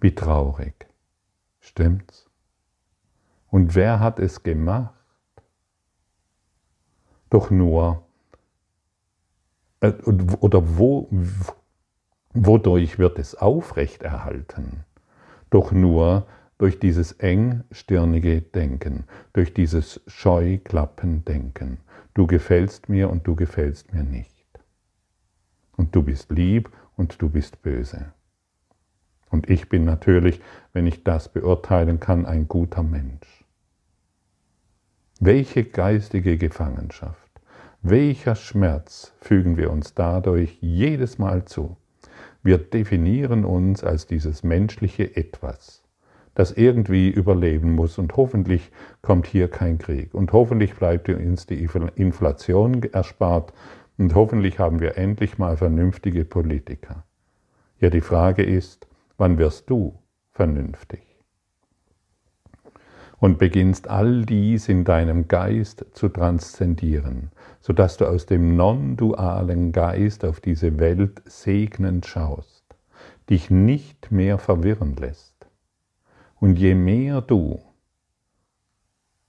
wie 0.00 0.14
traurig. 0.14 0.86
Stimmt's? 1.60 2.28
Und 3.48 3.74
wer 3.74 4.00
hat 4.00 4.18
es 4.18 4.42
gemacht? 4.42 4.96
doch 7.30 7.50
nur, 7.50 8.06
äh, 9.80 9.92
oder 9.92 10.78
wo, 10.78 11.08
wodurch 12.32 12.98
wird 12.98 13.18
es 13.18 13.34
aufrechterhalten? 13.34 14.84
Doch 15.50 15.72
nur 15.72 16.26
durch 16.58 16.78
dieses 16.78 17.12
engstirnige 17.12 18.40
Denken, 18.40 19.04
durch 19.32 19.52
dieses 19.52 20.00
Scheuklappendenken. 20.06 21.78
Du 22.14 22.26
gefällst 22.26 22.88
mir 22.88 23.10
und 23.10 23.26
du 23.26 23.36
gefällst 23.36 23.92
mir 23.92 24.02
nicht. 24.02 24.46
Und 25.76 25.94
du 25.94 26.02
bist 26.02 26.30
lieb 26.30 26.70
und 26.96 27.20
du 27.20 27.28
bist 27.28 27.62
böse. 27.62 28.12
Und 29.30 29.50
ich 29.50 29.68
bin 29.68 29.84
natürlich, 29.84 30.40
wenn 30.72 30.86
ich 30.86 31.04
das 31.04 31.28
beurteilen 31.28 32.00
kann, 32.00 32.26
ein 32.26 32.48
guter 32.48 32.82
Mensch. 32.82 33.44
Welche 35.20 35.64
geistige 35.64 36.36
Gefangenschaft, 36.36 37.30
welcher 37.82 38.34
Schmerz 38.34 39.12
fügen 39.20 39.56
wir 39.56 39.70
uns 39.70 39.94
dadurch 39.94 40.58
jedes 40.60 41.18
Mal 41.18 41.44
zu? 41.44 41.76
Wir 42.42 42.58
definieren 42.58 43.44
uns 43.44 43.82
als 43.82 44.06
dieses 44.06 44.42
menschliche 44.42 45.16
Etwas, 45.16 45.82
das 46.34 46.52
irgendwie 46.52 47.08
überleben 47.08 47.74
muss 47.74 47.98
und 47.98 48.16
hoffentlich 48.16 48.70
kommt 49.02 49.26
hier 49.26 49.48
kein 49.48 49.78
Krieg 49.78 50.14
und 50.14 50.32
hoffentlich 50.32 50.74
bleibt 50.74 51.08
uns 51.08 51.46
die 51.46 51.66
Inflation 51.96 52.82
erspart 52.82 53.52
und 53.98 54.14
hoffentlich 54.14 54.58
haben 54.58 54.80
wir 54.80 54.96
endlich 54.96 55.38
mal 55.38 55.56
vernünftige 55.56 56.24
Politiker. 56.24 57.04
Ja, 57.80 57.90
die 57.90 58.00
Frage 58.00 58.42
ist, 58.42 58.86
wann 59.16 59.38
wirst 59.38 59.70
du 59.70 59.98
vernünftig? 60.32 61.06
und 63.18 63.38
beginnst 63.38 63.88
all 63.88 64.24
dies 64.24 64.68
in 64.68 64.84
deinem 64.84 65.28
Geist 65.28 65.86
zu 65.92 66.08
transzendieren, 66.08 67.30
sodass 67.60 67.96
du 67.96 68.06
aus 68.06 68.26
dem 68.26 68.56
non-dualen 68.56 69.72
Geist 69.72 70.24
auf 70.24 70.40
diese 70.40 70.78
Welt 70.78 71.22
segnend 71.24 72.06
schaust, 72.06 72.64
dich 73.30 73.50
nicht 73.50 74.12
mehr 74.12 74.38
verwirren 74.38 74.96
lässt. 74.96 75.34
Und 76.38 76.58
je 76.58 76.74
mehr 76.74 77.22
du 77.22 77.62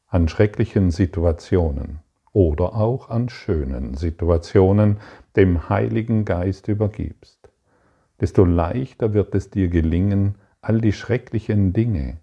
an 0.08 0.28
schrecklichen 0.28 0.92
Situationen 0.92 2.00
oder 2.38 2.76
auch 2.76 3.10
an 3.10 3.30
schönen 3.30 3.96
Situationen 3.96 4.98
dem 5.36 5.70
Heiligen 5.70 6.24
Geist 6.24 6.68
übergibst, 6.68 7.50
desto 8.22 8.46
leichter 8.46 9.16
wird 9.16 9.34
es 9.34 9.50
dir 9.50 9.70
gelingen, 9.70 10.36
all 10.62 10.80
die 10.80 10.94
schrecklichen 10.94 11.74
Dinge, 11.74 12.18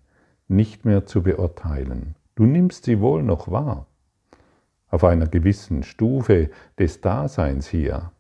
nicht 0.47 0.85
mehr 0.85 1.05
zu 1.05 1.25
beurteilen. 1.25 2.15
Du 2.37 2.45
nimmst 2.45 2.85
sie 2.85 3.01
wohl 3.01 3.25
noch 3.25 3.51
wahr, 3.51 3.89
auf 4.89 5.03
einer 5.03 5.27
gewissen 5.27 5.83
Stufe 5.83 6.49
des 6.79 7.01
Daseins 7.01 7.67
hier. 7.67 8.13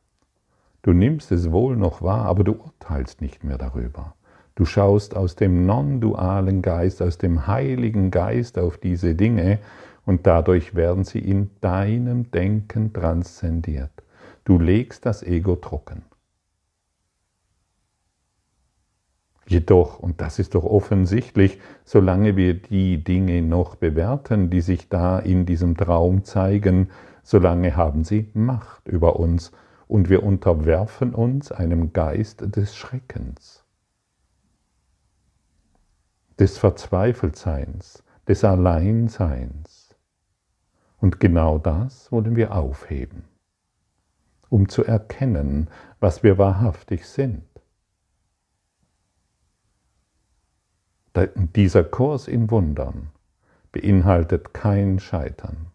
Du 0.82 0.92
nimmst 0.92 1.30
es 1.30 1.52
wohl 1.52 1.76
noch 1.76 2.02
wahr, 2.02 2.24
aber 2.24 2.42
du 2.42 2.54
urteilst 2.54 3.20
nicht 3.20 3.44
mehr 3.44 3.56
darüber. 3.56 4.16
Du 4.56 4.64
schaust 4.64 5.16
aus 5.16 5.36
dem 5.36 5.64
non-dualen 5.64 6.60
Geist, 6.60 7.00
aus 7.02 7.18
dem 7.18 7.46
heiligen 7.46 8.10
Geist 8.10 8.58
auf 8.58 8.78
diese 8.78 9.14
Dinge 9.14 9.60
und 10.06 10.26
dadurch 10.26 10.74
werden 10.74 11.04
sie 11.04 11.18
in 11.18 11.50
deinem 11.60 12.30
Denken 12.30 12.92
transzendiert. 12.92 13.90
Du 14.44 14.58
legst 14.58 15.06
das 15.06 15.22
Ego 15.22 15.56
trocken. 15.56 16.02
Jedoch, 19.46 19.98
und 19.98 20.20
das 20.20 20.38
ist 20.38 20.54
doch 20.54 20.64
offensichtlich, 20.64 21.58
solange 21.84 22.36
wir 22.36 22.54
die 22.54 23.04
Dinge 23.04 23.42
noch 23.42 23.76
bewerten, 23.76 24.48
die 24.48 24.62
sich 24.62 24.88
da 24.88 25.18
in 25.18 25.44
diesem 25.44 25.76
Traum 25.76 26.24
zeigen, 26.24 26.88
solange 27.22 27.76
haben 27.76 28.04
sie 28.04 28.30
Macht 28.32 28.88
über 28.88 29.16
uns 29.16 29.52
und 29.86 30.08
wir 30.08 30.22
unterwerfen 30.22 31.14
uns 31.14 31.52
einem 31.52 31.92
Geist 31.92 32.56
des 32.56 32.74
Schreckens, 32.74 33.64
des 36.38 36.56
Verzweifeltseins, 36.56 38.02
des 38.26 38.44
Alleinseins. 38.44 39.73
Und 41.04 41.20
genau 41.20 41.58
das 41.58 42.10
wollen 42.10 42.34
wir 42.34 42.54
aufheben, 42.54 43.24
um 44.48 44.70
zu 44.70 44.84
erkennen, 44.84 45.68
was 46.00 46.22
wir 46.22 46.38
wahrhaftig 46.38 47.06
sind. 47.06 47.44
Dieser 51.54 51.84
Kurs 51.84 52.26
in 52.26 52.50
Wundern 52.50 53.10
beinhaltet 53.70 54.54
kein 54.54 54.98
Scheitern. 54.98 55.66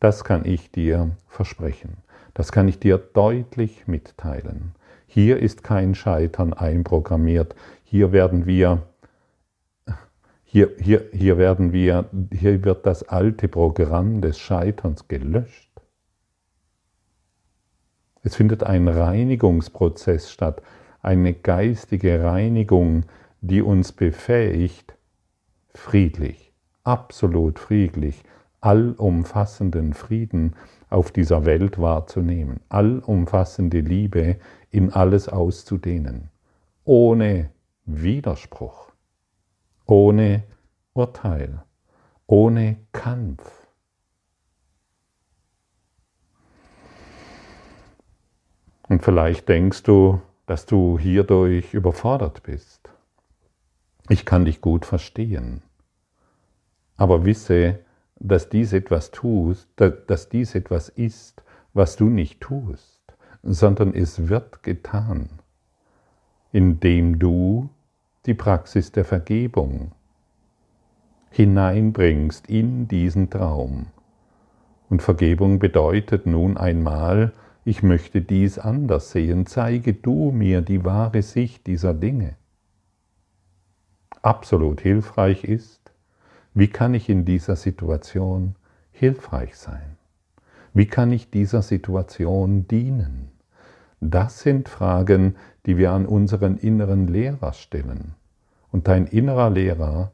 Das 0.00 0.24
kann 0.24 0.46
ich 0.46 0.70
dir 0.70 1.10
versprechen. 1.28 1.98
Das 2.32 2.50
kann 2.50 2.66
ich 2.66 2.78
dir 2.78 2.96
deutlich 2.96 3.86
mitteilen. 3.86 4.74
Hier 5.06 5.38
ist 5.38 5.64
kein 5.64 5.94
Scheitern 5.94 6.54
einprogrammiert. 6.54 7.54
Hier 7.84 8.10
werden 8.10 8.46
wir, 8.46 8.84
hier, 10.56 10.72
hier, 10.80 11.04
hier 11.12 11.36
werden 11.36 11.74
wir, 11.74 12.06
hier 12.32 12.64
wird 12.64 12.86
das 12.86 13.02
alte 13.02 13.46
Programm 13.46 14.22
des 14.22 14.38
Scheiterns 14.38 15.06
gelöscht. 15.06 15.70
Es 18.22 18.36
findet 18.36 18.62
ein 18.62 18.88
Reinigungsprozess 18.88 20.30
statt, 20.30 20.62
eine 21.02 21.34
geistige 21.34 22.24
Reinigung, 22.24 23.04
die 23.42 23.60
uns 23.60 23.92
befähigt, 23.92 24.96
friedlich, 25.74 26.54
absolut 26.84 27.58
friedlich, 27.58 28.22
allumfassenden 28.62 29.92
Frieden 29.92 30.56
auf 30.88 31.12
dieser 31.12 31.44
Welt 31.44 31.78
wahrzunehmen, 31.78 32.60
allumfassende 32.70 33.80
Liebe 33.80 34.38
in 34.70 34.90
alles 34.90 35.28
auszudehnen, 35.28 36.30
ohne 36.84 37.50
Widerspruch, 37.84 38.95
ohne 39.86 40.44
Urteil, 40.94 41.62
ohne 42.26 42.76
Kampf. 42.92 43.66
Und 48.88 49.02
vielleicht 49.02 49.48
denkst 49.48 49.82
du, 49.82 50.20
dass 50.46 50.66
du 50.66 50.98
hierdurch 50.98 51.74
überfordert 51.74 52.42
bist. 52.44 52.88
Ich 54.08 54.24
kann 54.24 54.44
dich 54.44 54.60
gut 54.60 54.86
verstehen. 54.86 55.62
Aber 56.96 57.24
wisse, 57.24 57.80
dass 58.18 58.48
dies 58.48 58.72
etwas 58.72 59.10
tust, 59.10 59.68
dass 59.76 60.28
dies 60.28 60.54
etwas 60.54 60.88
ist, 60.88 61.42
was 61.74 61.96
du 61.96 62.08
nicht 62.08 62.40
tust, 62.40 63.02
sondern 63.42 63.92
es 63.92 64.28
wird 64.28 64.62
getan, 64.62 65.28
indem 66.52 67.18
du 67.18 67.68
die 68.26 68.34
Praxis 68.34 68.92
der 68.92 69.04
Vergebung 69.04 69.92
hineinbringst 71.30 72.48
in 72.48 72.88
diesen 72.88 73.30
Traum. 73.30 73.86
Und 74.88 75.02
Vergebung 75.02 75.58
bedeutet 75.58 76.26
nun 76.26 76.56
einmal, 76.56 77.32
ich 77.64 77.82
möchte 77.82 78.20
dies 78.20 78.58
anders 78.58 79.10
sehen, 79.10 79.46
zeige 79.46 79.92
du 79.92 80.30
mir 80.30 80.62
die 80.62 80.84
wahre 80.84 81.22
Sicht 81.22 81.66
dieser 81.66 81.94
Dinge 81.94 82.36
absolut 84.26 84.80
hilfreich 84.80 85.44
ist, 85.44 85.92
wie 86.52 86.66
kann 86.66 86.94
ich 86.94 87.08
in 87.08 87.24
dieser 87.24 87.54
Situation 87.54 88.56
hilfreich 88.90 89.56
sein? 89.56 89.96
Wie 90.74 90.86
kann 90.86 91.12
ich 91.12 91.30
dieser 91.30 91.62
Situation 91.62 92.66
dienen? 92.66 93.28
Das 94.00 94.40
sind 94.40 94.68
Fragen, 94.68 95.36
die 95.66 95.76
wir 95.76 95.92
an 95.92 96.06
unseren 96.06 96.56
inneren 96.56 97.08
Lehrer 97.08 97.52
stellen. 97.52 98.14
Und 98.70 98.88
dein 98.88 99.06
innerer 99.06 99.50
Lehrer, 99.50 100.12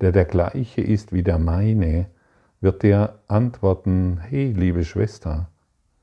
der 0.00 0.12
der 0.12 0.26
gleiche 0.26 0.82
ist 0.82 1.12
wie 1.12 1.22
der 1.22 1.38
meine, 1.38 2.06
wird 2.60 2.82
dir 2.82 3.18
antworten, 3.28 4.18
hey 4.20 4.52
liebe 4.52 4.84
Schwester, 4.84 5.48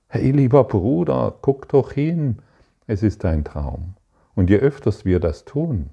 hey 0.08 0.32
lieber 0.32 0.64
Bruder, 0.64 1.36
guck 1.42 1.70
doch 1.70 1.92
hin, 1.92 2.40
es 2.88 3.04
ist 3.04 3.24
ein 3.26 3.44
Traum. 3.44 3.96
Und 4.36 4.50
je 4.50 4.58
öfters 4.58 5.06
wir 5.06 5.20
das 5.20 5.46
tun, 5.46 5.90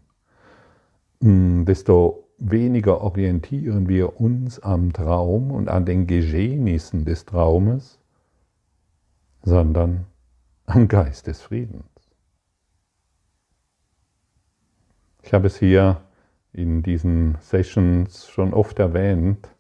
hm, 1.21 1.65
desto 1.65 2.29
weniger 2.39 3.01
orientieren 3.01 3.89
wir 3.89 4.21
uns 4.21 4.61
am 4.61 4.93
Traum 4.93 5.51
und 5.51 5.69
an 5.69 5.85
den 5.85 6.07
Geschehnissen 6.07 7.05
des 7.05 7.25
Traumes, 7.25 7.99
sondern 9.43 10.07
am 10.67 10.87
Geist 10.87 11.27
des 11.27 11.43
Friedens. 11.43 11.98
Ich 15.29 15.35
habe 15.35 15.49
es 15.49 15.59
hier 15.59 16.01
in 16.55 16.83
diesen 16.83 17.37
Sessions 17.43 18.31
schon 18.31 18.55
oft 18.55 18.79
erwähnt. 18.79 19.55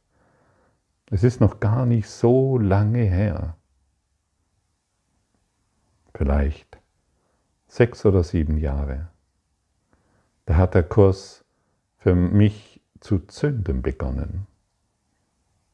Es 1.10 1.24
ist 1.24 1.42
noch 1.42 1.60
gar 1.60 1.84
nicht 1.84 2.08
so 2.08 2.56
lange 2.56 3.02
her. 3.02 3.54
Vielleicht 6.14 6.80
sechs 7.66 8.06
oder 8.06 8.22
sieben 8.22 8.56
Jahre. 8.56 9.10
Da 10.46 10.56
hat 10.56 10.72
der 10.72 10.84
Kurs 10.84 11.44
für 11.98 12.14
mich 12.14 12.80
zu 13.00 13.18
zünden 13.18 13.82
begonnen, 13.82 14.46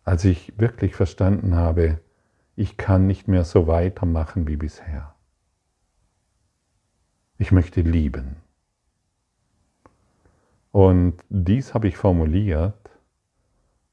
als 0.03 0.25
ich 0.25 0.59
wirklich 0.59 0.97
verstanden 0.97 1.55
habe, 1.55 2.01
ich 2.57 2.77
kann 2.77 3.07
nicht 3.07 3.29
mehr 3.29 3.45
so 3.45 3.69
weitermachen 3.69 4.49
wie 4.49 4.57
bisher. 4.57 5.15
Ich 7.39 7.53
möchte 7.53 7.81
lieben. 7.83 8.39
Und 10.75 11.15
dies 11.29 11.73
habe 11.73 11.87
ich 11.87 11.97
formuliert, 11.97 12.91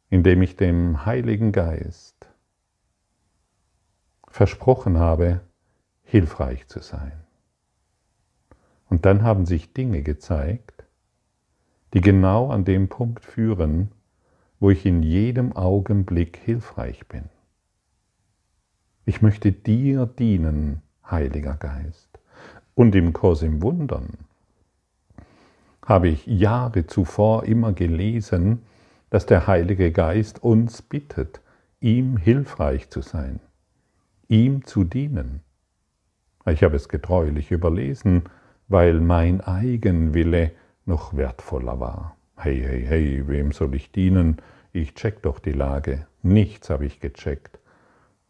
indem 0.10 0.42
ich 0.42 0.56
dem 0.56 1.06
Heiligen 1.06 1.52
Geist 1.52 2.28
versprochen 4.28 4.98
habe, 4.98 5.42
hilfreich 6.02 6.66
zu 6.66 6.80
sein. 6.80 7.12
Und 8.90 9.06
dann 9.06 9.22
haben 9.22 9.46
sich 9.46 9.74
Dinge 9.74 10.02
gezeigt, 10.02 10.84
die 11.94 12.02
genau 12.02 12.50
an 12.50 12.66
dem 12.66 12.90
Punkt 12.90 13.26
führen, 13.26 13.92
wo 14.60 14.72
ich 14.72 14.84
in 14.84 15.04
jedem 15.04 15.56
Augenblick 15.56 16.36
hilfreich 16.38 17.08
bin. 17.08 17.26
Ich 19.06 19.22
möchte 19.22 19.52
dir 19.52 20.08
dienen, 20.08 20.82
Heiliger 21.06 21.58
Geist. 21.58 22.18
Und 22.74 22.96
im 22.96 23.14
Kurs 23.14 23.44
im 23.44 23.62
Wundern 23.62 24.18
habe 25.92 26.08
ich 26.08 26.26
Jahre 26.26 26.88
zuvor 26.88 27.44
immer 27.44 27.74
gelesen, 27.74 28.62
dass 29.10 29.26
der 29.26 29.46
Heilige 29.46 29.92
Geist 29.92 30.42
uns 30.42 30.82
bittet, 30.82 31.42
ihm 31.82 32.16
hilfreich 32.16 32.90
zu 32.90 33.02
sein, 33.02 33.42
ihm 34.30 34.64
zu 34.64 34.86
dienen. 34.86 35.42
Ich 36.46 36.64
habe 36.64 36.78
es 36.78 36.88
getreulich 36.88 37.52
überlesen, 37.52 38.24
weil 38.70 39.02
mein 39.02 39.42
Eigenwille 39.42 40.52
noch 40.86 41.18
wertvoller 41.18 41.82
war. 41.82 42.16
Hey, 42.38 42.62
hey, 42.66 42.86
hey, 42.88 43.28
wem 43.28 43.52
soll 43.52 43.76
ich 43.76 43.92
dienen? 43.92 44.38
Ich 44.72 44.96
check 44.96 45.22
doch 45.24 45.40
die 45.40 45.52
Lage. 45.52 46.08
Nichts 46.24 46.70
habe 46.70 46.86
ich 46.86 47.02
gecheckt. 47.02 47.60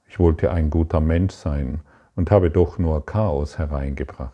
Ich 0.10 0.18
wollte 0.18 0.50
ein 0.50 0.72
guter 0.72 1.00
Mensch 1.00 1.36
sein 1.36 1.82
und 2.16 2.32
habe 2.32 2.50
doch 2.50 2.80
nur 2.80 3.06
Chaos 3.06 3.60
hereingebracht. 3.60 4.34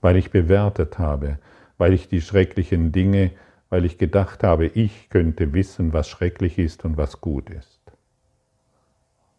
Weil 0.00 0.16
ich 0.16 0.30
bewertet 0.30 0.98
habe, 0.98 1.38
weil 1.78 1.92
ich 1.92 2.08
die 2.08 2.20
schrecklichen 2.20 2.92
Dinge, 2.92 3.30
weil 3.70 3.84
ich 3.84 3.98
gedacht 3.98 4.42
habe, 4.42 4.66
ich 4.66 5.08
könnte 5.08 5.52
wissen, 5.52 5.92
was 5.92 6.08
schrecklich 6.08 6.58
ist 6.58 6.84
und 6.84 6.96
was 6.96 7.20
gut 7.20 7.50
ist. 7.50 7.80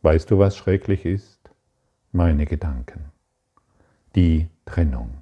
Weißt 0.01 0.31
du, 0.31 0.39
was 0.39 0.55
schrecklich 0.55 1.05
ist? 1.05 1.51
Meine 2.11 2.45
Gedanken. 2.45 3.11
Die 4.15 4.47
Trennung. 4.65 5.21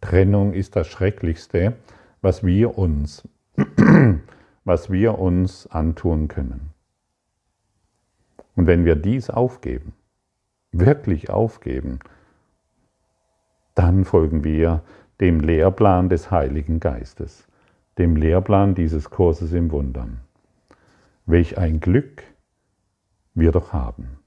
Trennung 0.00 0.52
ist 0.52 0.76
das 0.76 0.88
Schrecklichste, 0.88 1.76
was 2.20 2.44
wir 2.44 2.76
uns, 2.76 3.26
was 4.64 4.90
wir 4.90 5.18
uns 5.18 5.66
antun 5.68 6.28
können. 6.28 6.70
Und 8.54 8.66
wenn 8.66 8.84
wir 8.84 8.96
dies 8.96 9.30
aufgeben, 9.30 9.94
wirklich 10.72 11.30
aufgeben, 11.30 12.00
dann 13.74 14.04
folgen 14.04 14.44
wir 14.44 14.82
dem 15.20 15.40
Lehrplan 15.40 16.08
des 16.08 16.30
Heiligen 16.30 16.80
Geistes, 16.80 17.46
dem 17.98 18.16
Lehrplan 18.16 18.74
dieses 18.74 19.10
Kurses 19.10 19.52
im 19.52 19.70
Wundern. 19.70 20.20
Welch 21.26 21.58
ein 21.58 21.80
Glück 21.80 22.24
wir 23.34 23.52
doch 23.52 23.72
haben. 23.72 24.18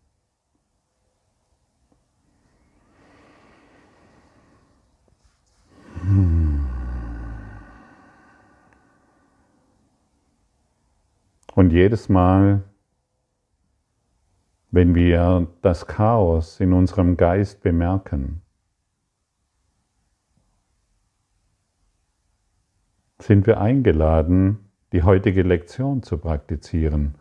Und 11.55 11.71
jedes 11.71 12.09
Mal, 12.09 12.63
wenn 14.71 14.93
wir 14.93 15.47
das 15.61 15.87
Chaos 15.87 16.59
in 16.59 16.73
unserem 16.73 17.17
Geist 17.17 17.63
bemerken, 17.63 18.41
sind 23.19 23.47
wir 23.47 23.59
eingeladen, 23.59 24.59
die 24.91 25.03
heutige 25.03 25.43
Lektion 25.43 26.03
zu 26.03 26.17
praktizieren. 26.17 27.15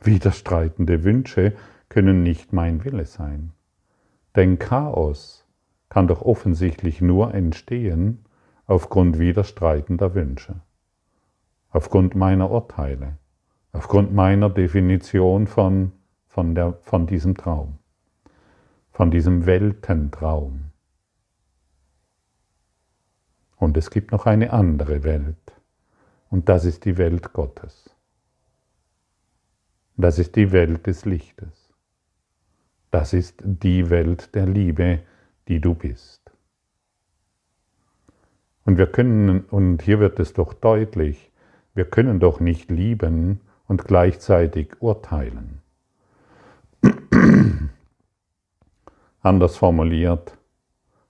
Widerstreitende 0.00 1.04
Wünsche 1.04 1.54
können 1.88 2.22
nicht 2.22 2.52
mein 2.52 2.84
Wille 2.84 3.06
sein. 3.06 3.52
Denn 4.36 4.58
Chaos 4.58 5.46
kann 5.88 6.06
doch 6.06 6.22
offensichtlich 6.22 7.00
nur 7.00 7.34
entstehen 7.34 8.24
aufgrund 8.66 9.18
widerstreitender 9.18 10.14
Wünsche, 10.14 10.60
aufgrund 11.70 12.14
meiner 12.14 12.50
Urteile, 12.50 13.16
aufgrund 13.72 14.14
meiner 14.14 14.50
Definition 14.50 15.46
von, 15.46 15.92
von, 16.28 16.54
der, 16.54 16.74
von 16.82 17.06
diesem 17.06 17.36
Traum, 17.36 17.78
von 18.92 19.10
diesem 19.10 19.46
Weltentraum. 19.46 20.67
Und 23.58 23.76
es 23.76 23.90
gibt 23.90 24.12
noch 24.12 24.26
eine 24.26 24.52
andere 24.52 25.02
Welt. 25.02 25.36
Und 26.30 26.48
das 26.48 26.64
ist 26.64 26.84
die 26.84 26.96
Welt 26.96 27.32
Gottes. 27.32 27.90
Das 29.96 30.18
ist 30.18 30.36
die 30.36 30.52
Welt 30.52 30.86
des 30.86 31.04
Lichtes. 31.04 31.74
Das 32.90 33.12
ist 33.12 33.42
die 33.44 33.90
Welt 33.90 34.34
der 34.34 34.46
Liebe, 34.46 35.00
die 35.48 35.60
du 35.60 35.74
bist. 35.74 36.30
Und 38.64 38.78
wir 38.78 38.86
können, 38.86 39.40
und 39.40 39.82
hier 39.82 39.98
wird 39.98 40.20
es 40.20 40.34
doch 40.34 40.54
deutlich, 40.54 41.32
wir 41.74 41.84
können 41.84 42.20
doch 42.20 42.38
nicht 42.38 42.70
lieben 42.70 43.40
und 43.66 43.84
gleichzeitig 43.84 44.80
urteilen. 44.80 45.62
Anders 49.20 49.56
formuliert, 49.56 50.36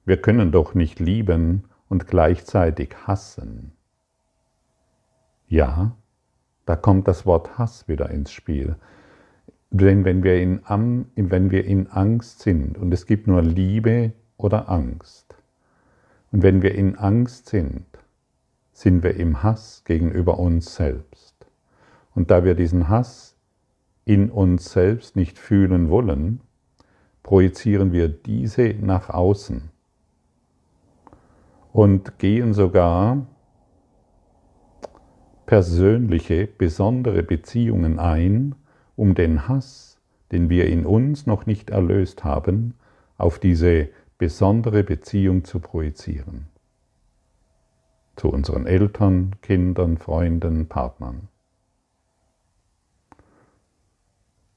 wir 0.04 0.20
können 0.20 0.50
doch 0.50 0.74
nicht 0.74 0.98
lieben 0.98 1.67
und 1.88 2.06
gleichzeitig 2.06 2.94
hassen. 3.06 3.72
Ja, 5.48 5.96
da 6.66 6.76
kommt 6.76 7.08
das 7.08 7.24
Wort 7.24 7.58
Hass 7.58 7.88
wieder 7.88 8.10
ins 8.10 8.30
Spiel. 8.30 8.76
Denn 9.70 10.04
wenn 10.04 10.22
wir, 10.22 10.40
in, 10.40 10.60
wenn 11.16 11.50
wir 11.50 11.64
in 11.64 11.86
Angst 11.88 12.40
sind, 12.40 12.76
und 12.78 12.92
es 12.92 13.06
gibt 13.06 13.26
nur 13.26 13.42
Liebe 13.42 14.12
oder 14.36 14.68
Angst, 14.68 15.34
und 16.30 16.42
wenn 16.42 16.62
wir 16.62 16.74
in 16.74 16.96
Angst 16.96 17.48
sind, 17.48 17.86
sind 18.72 19.02
wir 19.02 19.16
im 19.16 19.42
Hass 19.42 19.82
gegenüber 19.84 20.38
uns 20.38 20.74
selbst. 20.74 21.34
Und 22.14 22.30
da 22.30 22.44
wir 22.44 22.54
diesen 22.54 22.88
Hass 22.88 23.36
in 24.04 24.30
uns 24.30 24.72
selbst 24.72 25.16
nicht 25.16 25.38
fühlen 25.38 25.88
wollen, 25.88 26.40
projizieren 27.22 27.92
wir 27.92 28.08
diese 28.08 28.74
nach 28.80 29.08
außen 29.08 29.70
und 31.78 32.18
gehen 32.18 32.54
sogar 32.54 33.24
persönliche, 35.46 36.48
besondere 36.48 37.22
Beziehungen 37.22 38.00
ein, 38.00 38.56
um 38.96 39.14
den 39.14 39.46
Hass, 39.46 40.00
den 40.32 40.50
wir 40.50 40.66
in 40.66 40.84
uns 40.84 41.26
noch 41.26 41.46
nicht 41.46 41.70
erlöst 41.70 42.24
haben, 42.24 42.74
auf 43.16 43.38
diese 43.38 43.90
besondere 44.18 44.82
Beziehung 44.82 45.44
zu 45.44 45.60
projizieren. 45.60 46.48
Zu 48.16 48.30
unseren 48.30 48.66
Eltern, 48.66 49.36
Kindern, 49.40 49.98
Freunden, 49.98 50.66
Partnern. 50.66 51.28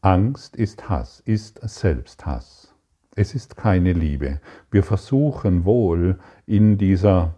Angst 0.02 0.56
ist 0.56 0.90
Hass, 0.90 1.20
ist 1.20 1.60
Selbsthass. 1.70 2.71
Es 3.16 3.36
ist 3.36 3.58
keine 3.58 3.92
Liebe. 3.92 4.40
Wir 4.70 4.84
versuchen 4.84 5.66
wohl 5.66 6.18
in 6.46 6.78
dieser, 6.78 7.36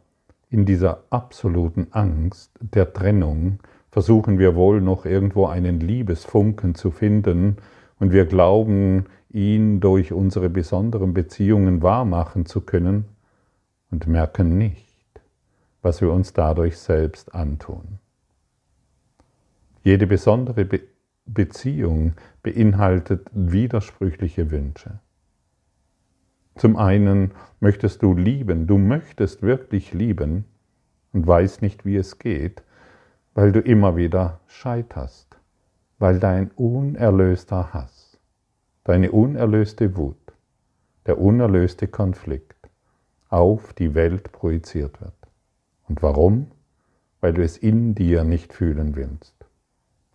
in 0.50 0.66
dieser 0.66 1.04
absoluten 1.10 1.88
Angst 1.92 2.52
der 2.60 2.94
Trennung, 2.94 3.60
versuchen 3.90 4.38
wir 4.38 4.56
wohl 4.56 4.82
noch 4.82 5.06
irgendwo 5.06 5.48
einen 5.48 5.80
Liebesfunken 5.80 6.76
zu 6.76 6.92
finden 6.92 7.58
und 8.00 8.12
wir 8.12 8.26
glauben, 8.26 9.06
ihn 9.32 9.80
durch 9.80 10.14
unsere 10.14 10.50
besonderen 10.50 11.16
Beziehungen 11.16 11.82
wahrmachen 11.82 12.46
zu 12.46 12.62
können 12.62 13.06
und 13.90 14.06
merken 14.06 14.58
nicht, 14.60 14.88
was 15.82 16.02
wir 16.02 16.12
uns 16.12 16.34
dadurch 16.34 16.78
selbst 16.78 17.34
antun. 17.34 18.00
Jede 19.84 20.08
besondere 20.08 20.66
Be 20.66 20.82
Beziehung 21.26 22.16
beinhaltet 22.42 23.30
widersprüchliche 23.32 24.52
Wünsche. 24.52 25.00
Zum 26.56 26.78
einen 26.78 27.32
möchtest 27.60 28.04
du 28.04 28.13
lieben, 28.13 28.68
du 28.68 28.78
möchtest 28.78 29.42
wirklich 29.42 29.94
lieben 29.94 30.46
und 31.12 31.26
weißt 31.26 31.62
nicht, 31.62 31.86
wie 31.86 31.96
es 31.96 32.20
geht, 32.20 32.63
weil 33.34 33.52
du 33.52 33.60
immer 33.60 33.96
wieder 33.96 34.39
scheiterst, 34.48 35.38
weil 35.98 36.20
dein 36.20 36.52
unerlöster 36.52 37.74
Hass, 37.74 38.20
deine 38.84 39.12
unerlöste 39.12 39.98
Wut, 39.98 40.18
der 41.06 41.20
unerlöste 41.20 41.88
Konflikt 41.88 42.70
auf 43.30 43.74
die 43.74 43.96
Welt 43.96 44.32
projiziert 44.32 45.02
wird. 45.02 45.13
Und 45.88 46.04
warum? 46.04 46.52
Weil 47.20 47.34
du 47.34 47.44
es 47.44 47.58
in 47.58 47.96
dir 47.96 48.24
nicht 48.24 48.54
fühlen 48.54 48.96
willst. 48.96 49.34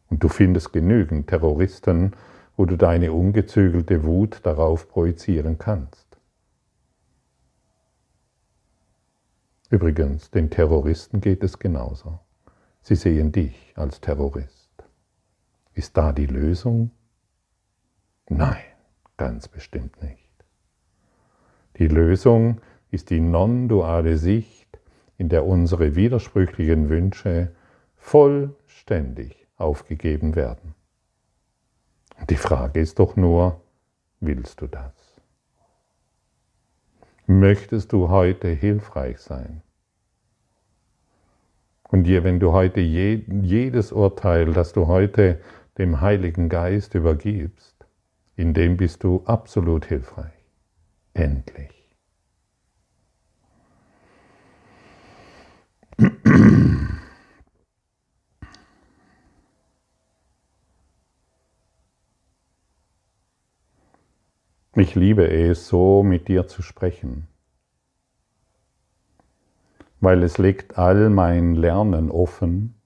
Und 0.08 0.22
du 0.22 0.28
findest 0.28 0.72
genügend 0.72 1.26
Terroristen, 1.26 2.12
wo 2.56 2.64
du 2.64 2.76
deine 2.76 3.12
ungezügelte 3.12 4.04
Wut 4.04 4.40
darauf 4.44 4.88
projizieren 4.88 5.58
kannst. 5.58 6.07
Übrigens, 9.70 10.30
den 10.30 10.50
Terroristen 10.50 11.20
geht 11.20 11.44
es 11.44 11.58
genauso. 11.58 12.20
Sie 12.80 12.94
sehen 12.94 13.32
dich 13.32 13.72
als 13.76 14.00
Terrorist. 14.00 14.70
Ist 15.74 15.96
da 15.96 16.12
die 16.12 16.26
Lösung? 16.26 16.90
Nein, 18.28 18.64
ganz 19.16 19.46
bestimmt 19.48 20.02
nicht. 20.02 20.32
Die 21.78 21.88
Lösung 21.88 22.60
ist 22.90 23.10
die 23.10 23.20
non-duale 23.20 24.16
Sicht, 24.16 24.80
in 25.18 25.28
der 25.28 25.44
unsere 25.44 25.94
widersprüchlichen 25.96 26.88
Wünsche 26.88 27.52
vollständig 27.96 29.46
aufgegeben 29.56 30.34
werden. 30.34 30.74
Die 32.30 32.36
Frage 32.36 32.80
ist 32.80 32.98
doch 32.98 33.16
nur, 33.16 33.60
willst 34.20 34.60
du 34.60 34.66
das? 34.66 34.97
Möchtest 37.30 37.92
du 37.92 38.08
heute 38.08 38.48
hilfreich 38.48 39.18
sein? 39.18 39.60
Und 41.90 42.04
dir, 42.04 42.24
wenn 42.24 42.40
du 42.40 42.52
heute 42.52 42.80
je, 42.80 43.22
jedes 43.42 43.92
Urteil, 43.92 44.54
das 44.54 44.72
du 44.72 44.86
heute 44.86 45.38
dem 45.76 46.00
Heiligen 46.00 46.48
Geist 46.48 46.94
übergibst, 46.94 47.76
in 48.36 48.54
dem 48.54 48.78
bist 48.78 49.04
du 49.04 49.24
absolut 49.26 49.84
hilfreich. 49.84 50.32
Endlich. 51.12 51.77
Ich 64.80 64.94
liebe 64.94 65.28
es, 65.28 65.66
so 65.66 66.04
mit 66.04 66.28
dir 66.28 66.46
zu 66.46 66.62
sprechen, 66.62 67.26
weil 70.00 70.22
es 70.22 70.38
legt 70.38 70.78
all 70.78 71.10
mein 71.10 71.56
Lernen 71.56 72.12
offen 72.12 72.76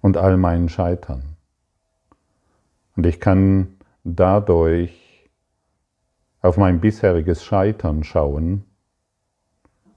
und 0.00 0.16
all 0.16 0.38
mein 0.38 0.70
Scheitern. 0.70 1.36
Und 2.96 3.04
ich 3.04 3.20
kann 3.20 3.76
dadurch 4.04 5.28
auf 6.40 6.56
mein 6.56 6.80
bisheriges 6.80 7.44
Scheitern 7.44 8.02
schauen, 8.02 8.64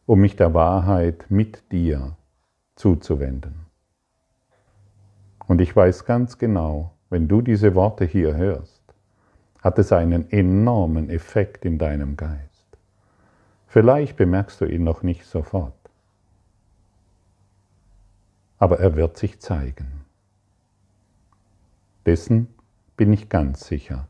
um 0.06 0.20
mich 0.20 0.36
der 0.36 0.54
Wahrheit 0.54 1.28
mit 1.30 1.72
dir 1.72 2.18
zuzuwenden. 2.76 3.68
Und 5.48 5.62
ich 5.62 5.74
weiß 5.74 6.04
ganz 6.04 6.38
genau, 6.38 6.92
wenn 7.10 7.30
du 7.30 7.42
diese 7.42 7.74
Worte 7.74 8.04
hier 8.04 8.36
hörst, 8.36 8.83
hat 9.64 9.80
es 9.80 9.94
einen 9.94 10.30
enormen 10.30 11.10
Effekt 11.10 11.64
in 11.64 11.78
deinem 11.78 12.18
Geist. 12.18 12.68
Vielleicht 13.66 14.18
bemerkst 14.18 14.60
du 14.60 14.66
ihn 14.66 14.84
noch 14.84 15.04
nicht 15.04 15.26
sofort, 15.26 15.74
aber 18.58 18.80
er 18.80 18.96
wird 18.98 19.18
sich 19.18 19.40
zeigen. 19.40 20.02
Dessen 22.06 22.54
bin 22.98 23.14
ich 23.14 23.30
ganz 23.30 23.66
sicher, 23.66 24.10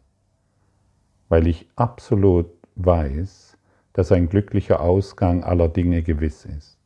weil 1.30 1.46
ich 1.46 1.70
absolut 1.76 2.48
weiß, 2.76 3.56
dass 3.94 4.12
ein 4.12 4.30
glücklicher 4.30 4.82
Ausgang 4.82 5.44
aller 5.44 5.70
Dinge 5.70 6.02
gewiss 6.02 6.46
ist, 6.46 6.80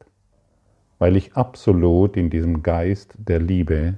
weil 0.99 1.15
ich 1.15 1.37
absolut 1.37 2.17
in 2.17 2.29
diesem 2.29 2.63
Geist 2.63 3.15
der 3.17 3.39
Liebe 3.39 3.97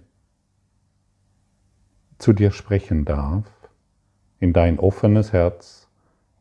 zu 2.19 2.33
dir 2.33 2.51
sprechen 2.51 3.05
darf, 3.05 3.58
in 4.39 4.53
dein 4.53 4.79
offenes 4.79 5.33
Herz 5.33 5.87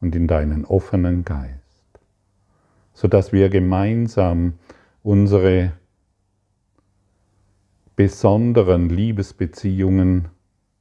und 0.01 0.15
in 0.15 0.27
deinen 0.27 0.65
offenen 0.65 1.25
Geist, 1.25 2.01
sodass 2.93 3.33
wir 3.33 3.49
gemeinsam 3.49 4.55
unsere 5.03 5.73
besonderen 7.97 8.89
Liebesbeziehungen 8.89 10.29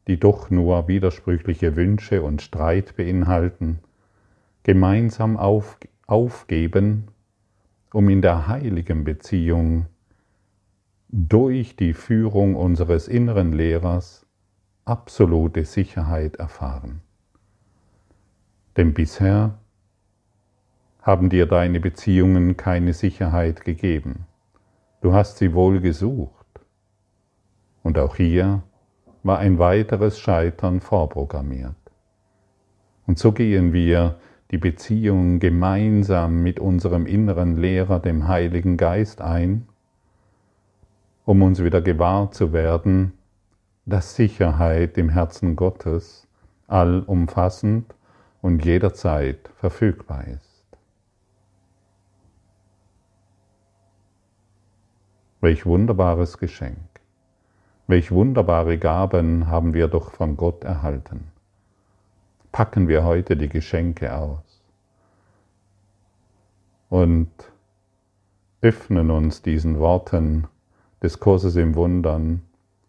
die 0.08 0.20
doch 0.20 0.50
nur 0.50 0.88
widersprüchliche 0.88 1.76
Wünsche 1.76 2.24
und 2.24 2.42
Streit 2.42 2.96
beinhalten, 2.96 3.80
gemeinsam 4.64 5.38
auf, 5.38 5.78
aufgeben, 6.08 7.10
um 7.94 8.10
in 8.10 8.22
der 8.22 8.48
heiligen 8.48 9.04
Beziehung 9.04 9.88
durch 11.10 11.76
die 11.76 11.94
Führung 11.94 12.56
unseres 12.56 13.08
inneren 13.08 13.52
Lehrers 13.54 14.26
absolute 14.86 15.66
Sicherheit 15.66 16.38
erfahren. 16.38 17.02
Denn 18.78 18.94
bisher 18.94 19.58
haben 21.02 21.30
dir 21.30 21.48
deine 21.48 21.80
Beziehungen 21.80 22.58
keine 22.58 22.94
Sicherheit 22.94 23.66
gegeben. 23.66 24.28
Du 25.02 25.14
hast 25.14 25.38
sie 25.38 25.54
wohl 25.54 25.80
gesucht. 25.80 26.46
Und 27.82 27.98
auch 27.98 28.16
hier 28.16 28.62
war 29.24 29.40
ein 29.40 29.58
weiteres 29.58 30.20
Scheitern 30.20 30.80
vorprogrammiert. 30.80 31.76
Und 33.08 33.18
so 33.18 33.32
gehen 33.32 33.74
wir 33.74 34.20
die 34.52 34.58
Beziehung 34.58 35.40
gemeinsam 35.40 36.44
mit 36.44 36.60
unserem 36.60 37.06
inneren 37.06 37.58
Lehrer, 37.58 38.00
dem 38.00 38.28
Heiligen 38.28 38.78
Geist, 38.78 39.22
ein, 39.22 39.68
um 41.26 41.42
uns 41.42 41.64
wieder 41.64 41.82
gewahr 41.82 42.32
zu 42.32 42.54
werden, 42.54 43.14
dass 43.86 44.16
Sicherheit 44.16 44.98
im 44.98 45.10
Herzen 45.10 45.56
Gottes 45.56 46.28
allumfassend 46.68 47.94
und 48.48 48.64
jederzeit 48.64 49.50
verfügbar 49.58 50.26
ist. 50.26 50.66
Welch 55.42 55.66
wunderbares 55.66 56.38
Geschenk. 56.38 56.78
Welch 57.88 58.10
wunderbare 58.10 58.78
Gaben 58.78 59.48
haben 59.48 59.74
wir 59.74 59.90
doch 59.90 60.12
von 60.12 60.38
Gott 60.38 60.64
erhalten. 60.64 61.28
Packen 62.54 62.88
wir 62.88 63.04
heute 63.04 63.36
die 63.36 63.50
Geschenke 63.50 64.16
aus 64.16 64.64
und 66.88 67.30
öffnen 68.62 69.12
uns 69.12 69.42
diesen 69.42 69.78
Worten 69.78 70.48
des 71.04 71.20
Kurses 71.20 71.58
im 71.58 71.76
Wundern 71.76 72.44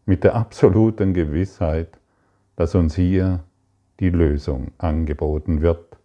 mit 0.06 0.22
der 0.22 0.36
absoluten 0.36 1.14
Gewissheit, 1.14 1.98
dass 2.54 2.76
uns 2.76 2.94
hier 2.94 3.42
die 4.00 4.10
Lösung 4.10 4.72
angeboten 4.78 5.60
wird, 5.60 5.96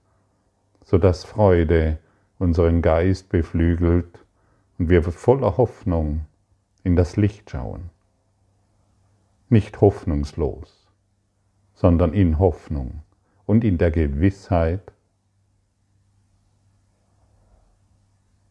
sodass 0.84 1.24
Freude 1.24 2.00
unseren 2.40 2.82
Geist 2.82 3.30
beflügelt 3.30 4.20
und 4.78 4.90
wir 4.90 5.04
voller 5.04 5.58
Hoffnung 5.58 6.26
in 6.84 6.96
das 6.96 7.16
Licht 7.16 7.52
schauen 7.52 7.90
nicht 9.54 9.80
hoffnungslos, 9.80 10.88
sondern 11.76 12.14
in 12.14 12.40
Hoffnung 12.40 13.04
und 13.46 13.64
in 13.64 13.78
der 13.78 13.92
Gewissheit, 13.92 14.92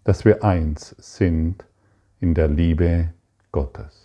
dass 0.05 0.25
wir 0.25 0.43
eins 0.43 0.91
sind 0.99 1.67
in 2.21 2.35
der 2.35 2.49
Liebe 2.49 3.13
Gottes. 3.51 4.02